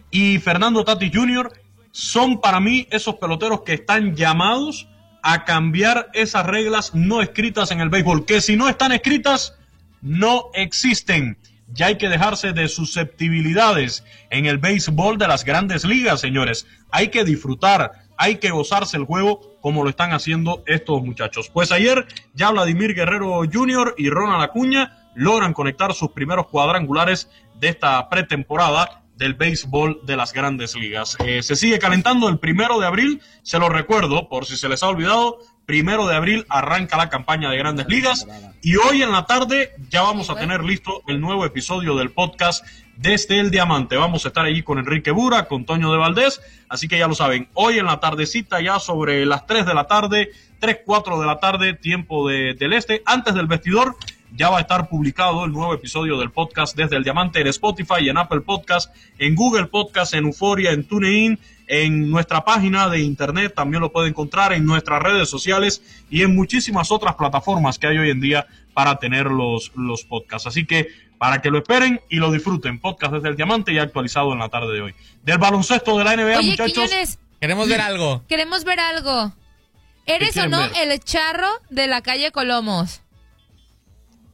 y 0.10 0.40
Fernando 0.40 0.84
Tati 0.84 1.12
Jr. 1.14 1.52
son 1.92 2.42
para 2.42 2.60
mí 2.60 2.88
esos 2.90 3.16
peloteros 3.16 3.62
que 3.62 3.74
están 3.74 4.16
llamados 4.16 4.88
a 5.22 5.46
cambiar 5.46 6.10
esas 6.14 6.46
reglas 6.46 6.96
no 6.96 7.22
escritas 7.22 7.70
en 7.70 7.82
el 7.82 7.90
béisbol, 7.90 8.26
que 8.26 8.42
si 8.42 8.56
no 8.58 8.68
están 8.68 8.92
escritas, 8.94 9.56
no 10.02 10.50
existen. 10.56 11.38
Ya 11.68 11.88
hay 11.88 11.98
que 11.98 12.10
dejarse 12.10 12.54
de 12.54 12.68
susceptibilidades 12.68 14.04
en 14.30 14.46
el 14.46 14.58
béisbol 14.58 15.18
de 15.18 15.28
las 15.28 15.44
grandes 15.44 15.84
ligas, 15.84 16.22
señores. 16.22 16.68
Hay 16.92 17.10
que 17.10 17.24
disfrutar, 17.24 17.92
hay 18.18 18.38
que 18.38 18.52
gozarse 18.52 18.98
el 18.98 19.06
juego 19.06 19.42
como 19.62 19.84
lo 19.84 19.90
están 19.90 20.14
haciendo 20.14 20.64
estos 20.68 21.02
muchachos. 21.02 21.50
Pues 21.50 21.72
ayer 21.72 22.06
ya 22.34 22.52
Vladimir 22.52 22.94
Guerrero 22.94 23.42
Jr. 23.52 23.96
y 23.98 24.10
Ronald 24.10 24.44
Acuña 24.44 25.10
logran 25.16 25.54
conectar 25.54 25.94
sus 25.94 26.12
primeros 26.12 26.48
cuadrangulares 26.48 27.30
de 27.60 27.70
esta 27.70 28.10
pretemporada 28.10 29.02
del 29.16 29.34
béisbol 29.34 30.02
de 30.04 30.18
las 30.18 30.34
grandes 30.34 30.76
ligas. 30.76 31.18
Eh, 31.26 31.42
se 31.42 31.56
sigue 31.56 31.80
calentando 31.80 32.28
el 32.28 32.38
primero 32.38 32.80
de 32.80 32.88
abril, 32.88 33.22
se 33.44 33.60
lo 33.60 33.70
recuerdo 33.70 34.28
por 34.28 34.46
si 34.46 34.58
se 34.58 34.70
les 34.70 34.84
ha 34.84 34.90
olvidado, 34.90 35.40
primero 35.66 36.08
de 36.08 36.16
abril 36.16 36.46
arranca 36.50 36.98
la 36.98 37.10
campaña 37.10 37.50
de 37.50 37.58
grandes 37.58 37.88
ligas 37.88 38.28
y 38.62 38.76
hoy 38.76 39.02
en 39.02 39.12
la 39.12 39.26
tarde 39.26 39.72
ya 39.90 40.02
vamos 40.04 40.30
a 40.30 40.36
tener 40.36 40.64
listo 40.64 41.02
el 41.08 41.20
nuevo 41.20 41.46
episodio 41.46 41.96
del 41.96 42.12
podcast 42.12 42.66
desde 42.98 43.40
el 43.40 43.52
Diamante. 43.52 43.98
Vamos 43.98 44.26
a 44.26 44.30
estar 44.30 44.46
allí 44.46 44.64
con 44.64 44.78
Enrique 44.80 45.12
Bura, 45.12 45.46
con 45.48 45.66
Toño 45.66 45.92
de 45.92 45.98
Valdés, 45.98 46.42
así 46.70 46.88
que 46.88 46.98
ya 47.00 47.08
lo 47.08 47.16
saben, 47.16 47.50
hoy 47.54 47.80
en 47.80 47.86
la 47.86 48.00
tardecita 48.00 48.62
ya 48.62 48.80
sobre 48.80 49.26
las 49.26 49.46
3 49.48 49.66
de 49.66 49.74
la 49.74 49.86
tarde, 49.88 50.32
3, 50.60 50.80
4 50.86 51.20
de 51.20 51.26
la 51.26 51.40
tarde, 51.40 51.74
tiempo 51.74 52.28
de- 52.30 52.54
del 52.54 52.74
este, 52.74 53.02
antes 53.06 53.34
del 53.34 53.48
vestidor, 53.48 53.96
ya 54.36 54.50
va 54.50 54.58
a 54.58 54.62
estar 54.62 54.90
publicado 54.90 55.46
el 55.46 55.52
nuevo 55.52 55.74
episodio 55.74 56.18
del 56.18 56.32
podcast 56.32 56.76
desde 56.76 56.98
el 56.98 57.04
Diamante 57.04 57.40
en 57.40 57.48
Spotify, 57.48 58.10
en 58.10 58.18
Apple 58.18 58.42
Podcast, 58.42 58.94
en 59.18 59.36
Google 59.36 59.68
Podcast, 59.68 60.14
en 60.14 60.26
Euforia, 60.26 60.72
en 60.72 60.84
TuneIn, 60.86 61.40
en 61.68 62.12
nuestra 62.12 62.44
página 62.44 62.90
de 62.90 63.00
internet, 63.00 63.54
también 63.56 63.82
lo 63.82 63.92
puede 63.92 64.10
encontrar 64.10 64.54
en 64.54 64.66
nuestras 64.66 65.02
redes 65.02 65.30
sociales 65.30 65.82
y 66.10 66.22
en 66.22 66.36
muchísimas 66.36 66.92
otras 66.92 67.16
plataformas 67.16 67.80
que 67.80 67.88
hay 67.88 67.98
hoy 67.98 68.10
en 68.10 68.20
día 68.20 68.46
para 68.74 68.98
tener 68.98 69.28
los, 69.28 69.72
los 69.76 70.04
podcasts. 70.04 70.48
Así 70.48 70.66
que 70.66 70.90
para 71.18 71.42
que 71.42 71.50
lo 71.50 71.60
esperen 71.60 72.02
y 72.10 72.18
lo 72.18 72.32
disfruten, 72.32 72.80
podcast 72.80 73.14
desde 73.14 73.30
el 73.30 73.36
Diamante 73.36 73.72
y 73.72 73.80
actualizado 73.80 74.34
en 74.34 74.40
la 74.40 74.50
tarde 74.50 74.74
de 74.74 74.82
hoy. 74.82 74.96
Del 75.24 75.38
baloncesto 75.38 75.98
de 75.98 76.04
la 76.04 76.16
NBA, 76.16 76.40
Oye, 76.40 76.50
muchachos. 76.52 76.74
Quiñones, 76.74 77.20
Queremos 77.40 77.70
ver 77.70 77.82
algo. 77.82 78.24
queremos 78.28 78.64
ver 78.64 78.80
algo. 78.80 79.34
¿Eres 80.06 80.38
o 80.38 80.48
no 80.48 80.60
ver? 80.60 80.72
el 80.76 81.00
charro 81.00 81.48
de 81.70 81.88
la 81.88 82.02
calle 82.02 82.32
Colomos? 82.32 83.02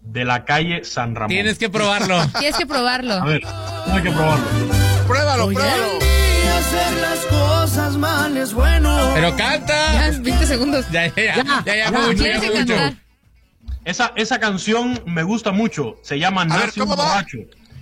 De 0.02 0.26
la 0.26 0.46
calle 0.46 0.84
San 0.84 1.16
Ramón. 1.16 1.30
Tienes 1.30 1.58
que 1.58 1.70
probarlo. 1.70 2.26
Tienes 2.40 2.58
que 2.58 2.66
probarlo. 2.66 3.14
A 3.16 3.26
ver, 3.26 3.42
hay 3.46 4.02
que 4.02 4.12
probarlo. 4.12 4.46
Pruébalo, 5.08 5.48
pruébalo. 5.50 6.00
Pero 9.14 9.36
canta. 9.36 9.94
Ya, 10.12 10.20
20 10.20 10.46
segundos. 10.46 10.86
Ya, 10.92 11.08
ya, 11.08 11.14
ya, 11.16 11.64
ya, 11.66 11.76
ya, 11.76 11.92
mucho, 11.92 12.24
ya 12.24 12.40
mucho. 12.60 12.98
Esa, 13.84 14.14
esa 14.16 14.40
canción 14.40 15.02
me 15.06 15.24
gusta 15.24 15.52
mucho. 15.52 15.98
Se 16.04 16.20
llama 16.20 16.44
ver, 16.46 16.52
Nace 16.66 16.82
un 16.82 16.90
borracho. 16.90 17.38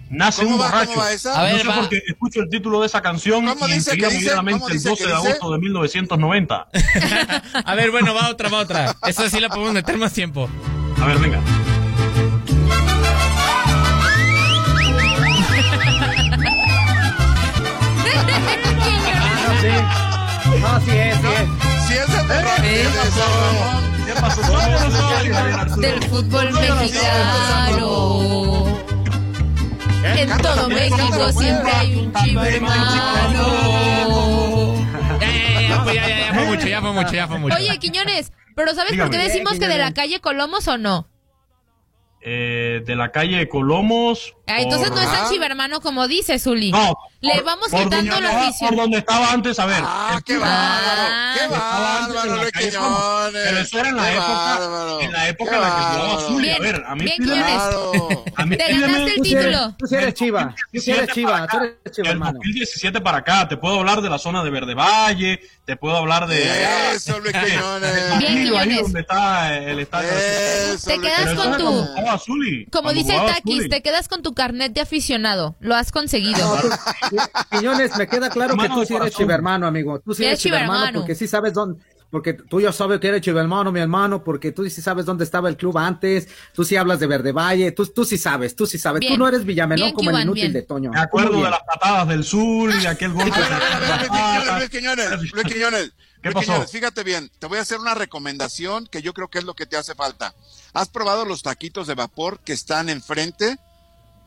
Nace 0.10 0.44
¿Cómo 0.44 0.56
un 0.56 0.62
va? 0.62 0.66
borracho. 0.70 1.02
A 1.34 1.44
ver, 1.44 1.54
no 1.54 1.60
sé 1.60 1.68
va. 1.68 1.76
por 1.76 1.90
qué 1.90 2.02
escucho 2.08 2.42
el 2.42 2.50
título 2.50 2.80
de 2.82 2.88
esa 2.88 3.02
canción 3.02 3.46
¿Cómo 3.46 3.68
y 3.68 3.74
dice 3.74 3.92
enseguida 3.92 4.08
que 4.08 4.14
me 4.14 4.20
dice? 4.20 4.20
viene 4.20 4.32
a 4.32 4.36
la 4.38 4.42
mente 4.44 4.60
¿Cómo 4.60 4.68
el 4.70 4.74
dice 4.74 4.90
12 4.90 5.04
que 5.04 5.10
de 5.10 5.16
agosto 5.16 5.52
de 5.52 5.60
1990. 5.60 6.68
A 7.66 7.76
ver, 7.76 7.92
bueno, 7.92 8.14
va 8.14 8.30
otra, 8.30 8.50
va 8.50 8.60
otra. 8.60 8.96
Esa 9.08 9.30
sí 9.30 9.40
la 9.40 9.50
podemos 9.50 9.74
meter 9.74 9.98
más 9.98 10.14
tiempo. 10.14 10.50
A 11.02 11.06
ver, 11.06 11.18
venga. 11.20 11.40
No, 20.62 20.80
sí 20.82 20.92
es, 20.92 21.18
sí 21.18 21.28
es. 21.28 21.48
Si 21.88 21.94
es 21.94 22.08
de 22.08 22.20
¿Eh? 22.20 22.88
Ramón. 23.18 23.84
¿Qué 24.06 24.14
pasó? 24.20 24.42
Del 25.80 26.04
fútbol 26.04 26.52
mexicano. 26.54 27.90
En 30.04 30.38
todo 30.42 30.70
México 30.70 31.32
siempre 31.32 31.72
hay 31.72 31.96
un 31.96 32.14
chivo 32.14 32.44
hermano. 32.44 33.46
Ya, 35.20 35.28
ya, 35.32 35.62
ya, 35.70 35.84
pues 35.84 35.96
ya, 35.96 36.08
ya, 36.08 36.18
ya 36.20 36.34
fue 36.34 36.46
mucho, 36.46 36.68
ya 36.68 36.82
fue 36.82 36.92
mucho, 36.92 37.14
ya 37.14 37.28
fue 37.28 37.40
mucho. 37.40 37.56
Oye, 37.56 37.78
Quiñones, 37.80 38.32
¿pero 38.56 38.74
sabes 38.74 38.98
por 38.98 39.10
qué 39.10 39.18
decimos 39.18 39.60
que 39.60 39.68
de 39.68 39.78
la 39.78 39.94
calle 39.94 40.20
Colomos 40.20 40.68
o 40.68 40.78
no? 40.78 41.08
Eh, 42.22 42.82
de 42.86 42.96
la 42.96 43.12
calle 43.12 43.48
Colomos. 43.48 44.36
Ah, 44.50 44.62
entonces 44.62 44.90
no 44.92 45.00
es 45.02 45.12
tan 45.12 45.30
chivermano 45.32 45.82
como 45.82 46.08
dice 46.08 46.40
Zuli. 46.40 46.72
No. 46.72 46.98
Le 47.22 47.34
por- 47.36 47.44
vamos 47.44 47.70
por 47.70 47.84
quitando 47.84 48.12
donde 48.14 48.22
la 48.22 48.28
estaba- 48.30 48.48
afición. 48.48 48.70
Por 48.70 48.78
donde 48.80 48.98
estaba 48.98 49.32
antes, 49.34 49.60
a 49.60 49.66
ver. 49.66 49.84
Ah, 49.86 50.22
qué 50.26 50.38
bárbaro. 50.38 51.02
Ah. 51.12 51.36
Qué 51.38 51.48
bárbaro, 51.48 52.30
la 52.30 52.42
Luis 52.42 52.52
calle 52.52 52.72
Colomos. 52.72 53.00
Quiñones. 53.00 53.42
Pero 53.46 53.58
eso 53.60 53.80
era 53.80 53.90
en 53.90 53.96
la 53.98 54.04
Qué 54.06 54.14
época, 54.14 54.28
bárbaro. 54.34 55.02
en 55.02 55.12
la 55.12 55.28
época 55.28 55.50
Qué 55.52 55.56
en 55.58 55.62
la 55.62 55.68
que 55.68 55.74
jugaba 55.82 56.00
bárbaro. 56.08 56.28
Zuli. 56.28 56.48
Bien, 56.48 56.56
a 56.56 56.60
ver, 56.60 56.84
a 56.88 56.96
mí 56.96 57.04
bien, 57.04 57.18
pídeme- 57.18 57.34
Quiñones. 57.36 57.54
Claro. 57.56 58.24
a 58.36 58.46
mí 58.46 58.58
Te 58.58 58.64
pídeme- 58.66 58.82
ganaste 58.82 59.14
el 59.16 59.22
título. 59.22 59.76
tú 59.78 59.88
sí 59.88 59.96
eres 59.96 60.14
chiva. 60.14 60.56
Tú 60.74 60.80
sí 60.80 60.92
eres 60.92 61.08
chiva. 61.14 61.48
Tú 61.48 61.58
eres 61.58 61.76
chiva, 61.96 62.10
hermano. 62.10 62.34
2017 62.40 63.02
para 63.02 63.18
acá, 63.18 63.48
te 63.50 63.58
puedo 63.58 63.80
hablar 63.80 64.02
de 64.02 64.10
la 64.10 64.18
zona 64.18 64.44
de 64.44 64.50
Verde 64.50 64.74
Valle, 64.74 65.42
te 65.66 65.76
puedo 65.76 65.98
hablar 65.98 66.26
de 66.28 66.94
Eso, 66.94 67.20
Luis 67.20 67.34
Quiñones. 67.34 68.18
Bien, 68.20 68.32
Ahí 68.32 68.44
Quiñones. 68.46 68.82
donde 68.84 69.02
está 69.02 69.58
el 69.58 69.80
estadio. 69.80 70.10
Eso, 70.10 70.90
Te 70.90 70.98
Luis 70.98 71.10
quedas 71.12 71.36
con 71.36 71.58
tu- 71.58 71.88
Como 72.72 72.94
dice 72.94 73.14
el 73.16 73.26
Takis, 73.26 73.70
te 73.70 73.82
quedas 73.82 74.08
con 74.08 74.24
tu 74.24 74.34
carnet 74.40 74.74
de 74.74 74.82
aficionado. 74.82 75.56
Lo 75.60 75.76
has 75.76 75.92
conseguido. 75.92 76.38
No, 76.40 76.62
tú- 76.62 76.70
Quiñones, 77.52 77.96
me 77.98 78.08
queda 78.08 78.30
claro 78.30 78.56
que 78.56 78.64
Hermano 78.64 78.82
tú 78.82 78.86
sí 78.86 78.96
eres 78.96 79.14
chivermano, 79.14 79.68
amigo. 79.68 80.00
Tú 80.00 80.14
sí 80.14 80.24
eres 80.24 80.38
es 80.38 80.44
chivermano. 80.44 81.00
porque 81.00 81.16
sí 81.16 81.28
sabes 81.28 81.54
dónde. 81.54 81.84
Porque 82.10 82.34
tú 82.34 82.60
ya 82.60 82.72
sabes 82.72 83.00
que 83.00 83.08
eres 83.10 83.22
chivermano, 83.22 83.72
mi 83.72 83.80
hermano, 83.82 84.24
porque 84.24 84.52
tú 84.52 84.68
sí 84.68 84.82
sabes 84.82 85.06
dónde 85.06 85.24
estaba 85.26 85.48
el 85.48 85.58
club 85.58 85.78
antes, 85.78 86.28
tú 86.56 86.64
sí 86.64 86.76
hablas 86.76 87.00
de 87.00 87.06
Verde 87.06 87.32
Valle, 87.34 87.72
tú, 87.72 87.86
tú 87.86 88.04
sí 88.04 88.18
sabes, 88.18 88.56
tú 88.56 88.66
sí 88.66 88.80
sabes. 88.80 89.02
Bien. 89.02 89.14
Tú 89.14 89.20
no 89.20 89.28
eres 89.28 89.46
Villamelón 89.46 89.88
Bien, 89.88 89.96
como 89.96 90.10
el 90.10 90.22
inútil 90.24 90.42
bien. 90.44 90.54
de 90.54 90.62
Toño. 90.64 90.90
Me 90.92 91.00
acuerdo 91.02 91.44
de 91.44 91.50
las 91.52 91.60
patadas 91.62 92.08
del 92.08 92.24
sur 92.24 92.72
y 92.82 92.86
aquel 92.88 93.12
golpe. 93.14 93.30
Luis 93.38 94.10
Quiñones, 94.10 94.58
Luis 94.58 94.70
Quiñones, 94.70 95.34
Luis 95.34 95.46
Quiñones. 95.54 95.92
¿Qué 96.22 96.30
Luis 96.32 96.34
pasó? 96.34 96.46
Quiñones, 96.54 96.72
fíjate 96.72 97.04
bien, 97.04 97.30
te 97.38 97.46
voy 97.46 97.60
a 97.60 97.62
hacer 97.62 97.78
una 97.80 97.94
recomendación 97.94 98.88
que 98.88 99.02
yo 99.04 99.14
creo 99.14 99.28
que 99.28 99.38
es 99.40 99.44
lo 99.44 99.54
que 99.54 99.66
te 99.68 99.78
hace 99.78 99.94
falta. 99.94 100.34
¿Has 100.74 100.90
probado 100.90 101.26
los 101.26 101.44
taquitos 101.44 101.86
de 101.88 101.94
vapor 101.96 102.40
que 102.40 102.54
están 102.54 102.90
enfrente 102.90 103.58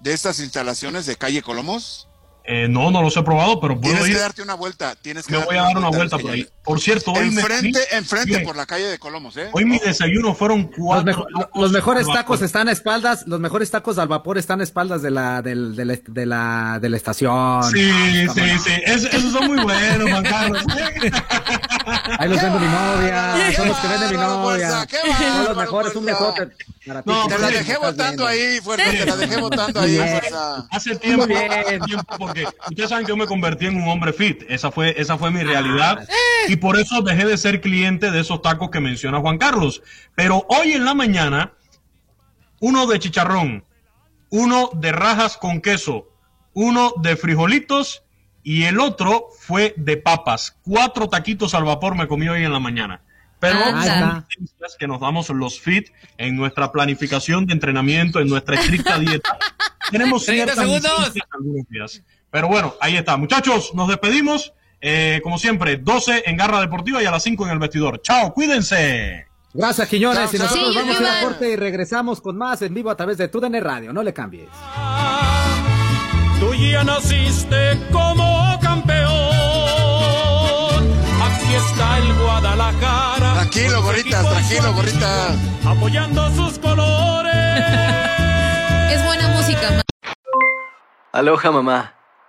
de 0.02 0.12
estas 0.12 0.40
instalaciones 0.40 1.06
de 1.06 1.16
calle 1.16 1.42
Colomos? 1.42 2.08
Eh, 2.44 2.66
no, 2.68 2.90
no 2.90 3.02
los 3.02 3.16
he 3.16 3.22
probado, 3.22 3.60
pero 3.60 3.80
puedo 3.80 3.94
Tienes 3.94 4.08
ir. 4.10 4.14
que 4.16 4.20
darte 4.20 4.42
una 4.42 4.54
vuelta. 4.54 4.94
Tienes 5.00 5.26
que 5.26 5.32
Me 5.32 5.44
voy 5.44 5.56
a 5.56 5.62
dar 5.62 5.76
una 5.78 5.88
vuelta 5.90 6.18
por 6.18 6.32
ahí. 6.32 6.46
Por 6.64 6.80
cierto, 6.80 7.12
hoy 7.12 7.30
me 7.30 7.40
Enfrente, 7.40 7.78
comí- 7.78 7.96
enfrente 7.98 8.40
por 8.40 8.56
la 8.56 8.66
calle 8.66 8.84
de 8.84 8.98
Colomos, 8.98 9.36
¿eh? 9.36 9.48
Hoy 9.52 9.64
mi 9.64 9.78
desayuno 9.78 10.34
fueron 10.34 10.62
Los, 10.62 10.70
cuatro. 10.76 11.04
mejo- 11.04 11.26
los 11.54 11.72
mejores 11.72 12.06
tacos 12.06 12.42
están 12.42 12.68
a 12.68 12.72
espaldas, 12.72 13.24
los 13.26 13.38
mejores 13.40 13.70
tacos 13.70 13.98
al 13.98 14.08
vapor 14.08 14.38
están 14.38 14.60
a 14.60 14.64
espaldas 14.64 15.02
de 15.02 15.10
la, 15.10 15.40
del- 15.42 15.74
de 15.76 15.84
la, 15.84 15.98
de 16.06 16.26
la, 16.26 16.78
de 16.80 16.88
la 16.88 16.96
estación. 16.96 17.62
Sí, 17.72 18.26
¿Cómo 18.26 18.34
sí, 18.34 18.58
sí. 18.64 18.72
Es- 18.86 19.04
esos 19.04 19.32
son 19.32 19.46
muy 19.46 19.62
buenos, 19.62 20.10
Juan 20.10 20.22
Carlos. 20.24 20.62
Ahí 22.18 22.28
los 22.28 22.40
vende 22.42 22.58
mi 22.60 22.66
novia, 22.72 23.52
son 23.56 23.68
los 23.68 23.76
que 23.78 23.88
vende 23.88 24.08
mi 24.10 24.16
bárbaro, 24.16 24.40
novia. 24.42 24.86
qué 24.88 24.96
Son 25.18 25.44
los 25.44 25.56
mejores, 25.56 25.94
un 25.96 26.04
besote 26.04 26.48
para 26.86 27.02
ti. 27.02 27.10
No, 27.10 27.22
Te 27.22 27.28
pues 27.28 27.40
la 27.40 27.46
me 27.48 27.52
dejé 27.56 27.76
votando 27.76 28.26
ahí, 28.26 28.60
fuerza. 28.60 28.90
Te 28.90 29.06
la 29.06 29.16
dejé 29.16 29.36
votando 29.40 29.80
ahí, 29.80 29.96
fuerza. 29.96 30.66
Hace 30.70 30.96
tiempo, 30.96 31.24
hace 31.24 31.78
tiempo, 31.80 32.31
porque 32.32 32.56
ustedes 32.68 32.88
saben 32.88 33.04
que 33.04 33.10
yo 33.10 33.16
me 33.16 33.26
convertí 33.26 33.66
en 33.66 33.76
un 33.76 33.88
hombre 33.88 34.12
fit. 34.12 34.44
Esa 34.48 34.70
fue, 34.70 34.94
esa 35.00 35.18
fue 35.18 35.30
mi 35.30 35.42
realidad. 35.42 36.06
Y 36.48 36.56
por 36.56 36.78
eso 36.78 37.02
dejé 37.02 37.26
de 37.26 37.36
ser 37.36 37.60
cliente 37.60 38.10
de 38.10 38.20
esos 38.20 38.42
tacos 38.42 38.70
que 38.70 38.80
menciona 38.80 39.20
Juan 39.20 39.38
Carlos. 39.38 39.82
Pero 40.14 40.46
hoy 40.48 40.72
en 40.72 40.84
la 40.84 40.94
mañana, 40.94 41.52
uno 42.60 42.86
de 42.86 42.98
chicharrón, 42.98 43.64
uno 44.30 44.70
de 44.74 44.92
rajas 44.92 45.36
con 45.36 45.60
queso, 45.60 46.08
uno 46.54 46.94
de 47.00 47.16
frijolitos 47.16 48.02
y 48.42 48.64
el 48.64 48.80
otro 48.80 49.28
fue 49.38 49.74
de 49.76 49.96
papas. 49.96 50.56
Cuatro 50.62 51.08
taquitos 51.08 51.54
al 51.54 51.64
vapor 51.64 51.96
me 51.96 52.08
comí 52.08 52.28
hoy 52.28 52.44
en 52.44 52.52
la 52.52 52.60
mañana. 52.60 53.02
Pero 53.42 53.58
son 53.58 54.24
que 54.78 54.86
nos 54.86 55.00
damos 55.00 55.28
los 55.30 55.60
fit 55.60 55.88
en 56.16 56.36
nuestra 56.36 56.70
planificación 56.70 57.44
de 57.44 57.54
entrenamiento, 57.54 58.20
en 58.20 58.28
nuestra 58.28 58.54
estricta 58.54 58.98
dieta. 58.98 59.36
Tenemos 59.90 60.24
30 60.24 60.54
ciertas 60.54 60.64
segundos. 60.64 60.98
licencias 60.98 61.28
algunos 61.32 61.68
días. 61.68 62.02
Pero 62.32 62.48
bueno, 62.48 62.74
ahí 62.80 62.96
está. 62.96 63.16
Muchachos, 63.16 63.72
nos 63.74 63.86
despedimos. 63.88 64.52
Eh, 64.80 65.20
como 65.22 65.38
siempre, 65.38 65.76
12 65.76 66.24
en 66.26 66.36
Garra 66.36 66.60
Deportiva 66.60 67.00
y 67.00 67.06
a 67.06 67.12
las 67.12 67.22
5 67.22 67.44
en 67.46 67.52
el 67.52 67.58
vestidor. 67.60 68.00
Chao, 68.02 68.32
cuídense. 68.34 69.26
Gracias, 69.54 69.86
Quiñones. 69.86 70.30
Chao, 70.30 70.34
Y 70.34 70.38
nosotros 70.38 70.74
vamos 70.74 70.96
a 70.96 71.00
ir 71.02 71.06
a 71.06 71.20
corte 71.22 71.50
y 71.50 71.56
regresamos 71.56 72.20
con 72.20 72.36
más 72.36 72.62
en 72.62 72.74
vivo 72.74 72.90
a 72.90 72.96
través 72.96 73.18
de 73.18 73.28
TUDN 73.28 73.60
Radio. 73.62 73.92
No 73.92 74.02
le 74.02 74.12
cambies. 74.12 74.48
Tú 76.40 76.52
ya 76.54 76.82
naciste 76.82 77.78
como 77.92 78.58
campeón. 78.60 79.10
Aquí 81.22 81.54
está 81.54 81.98
el 81.98 82.12
Guadalajara. 82.14 83.34
Tranquilo, 83.34 83.82
gorritas, 83.82 84.28
tranquilo, 84.28 84.68
afición, 84.70 85.40
Apoyando 85.66 86.30
sus 86.34 86.58
colores. 86.58 87.34
Es 88.90 89.04
buena 89.04 89.28
música, 89.28 89.70
ma- 89.76 89.82
Aloha 91.12 91.50
mamá, 91.52 91.94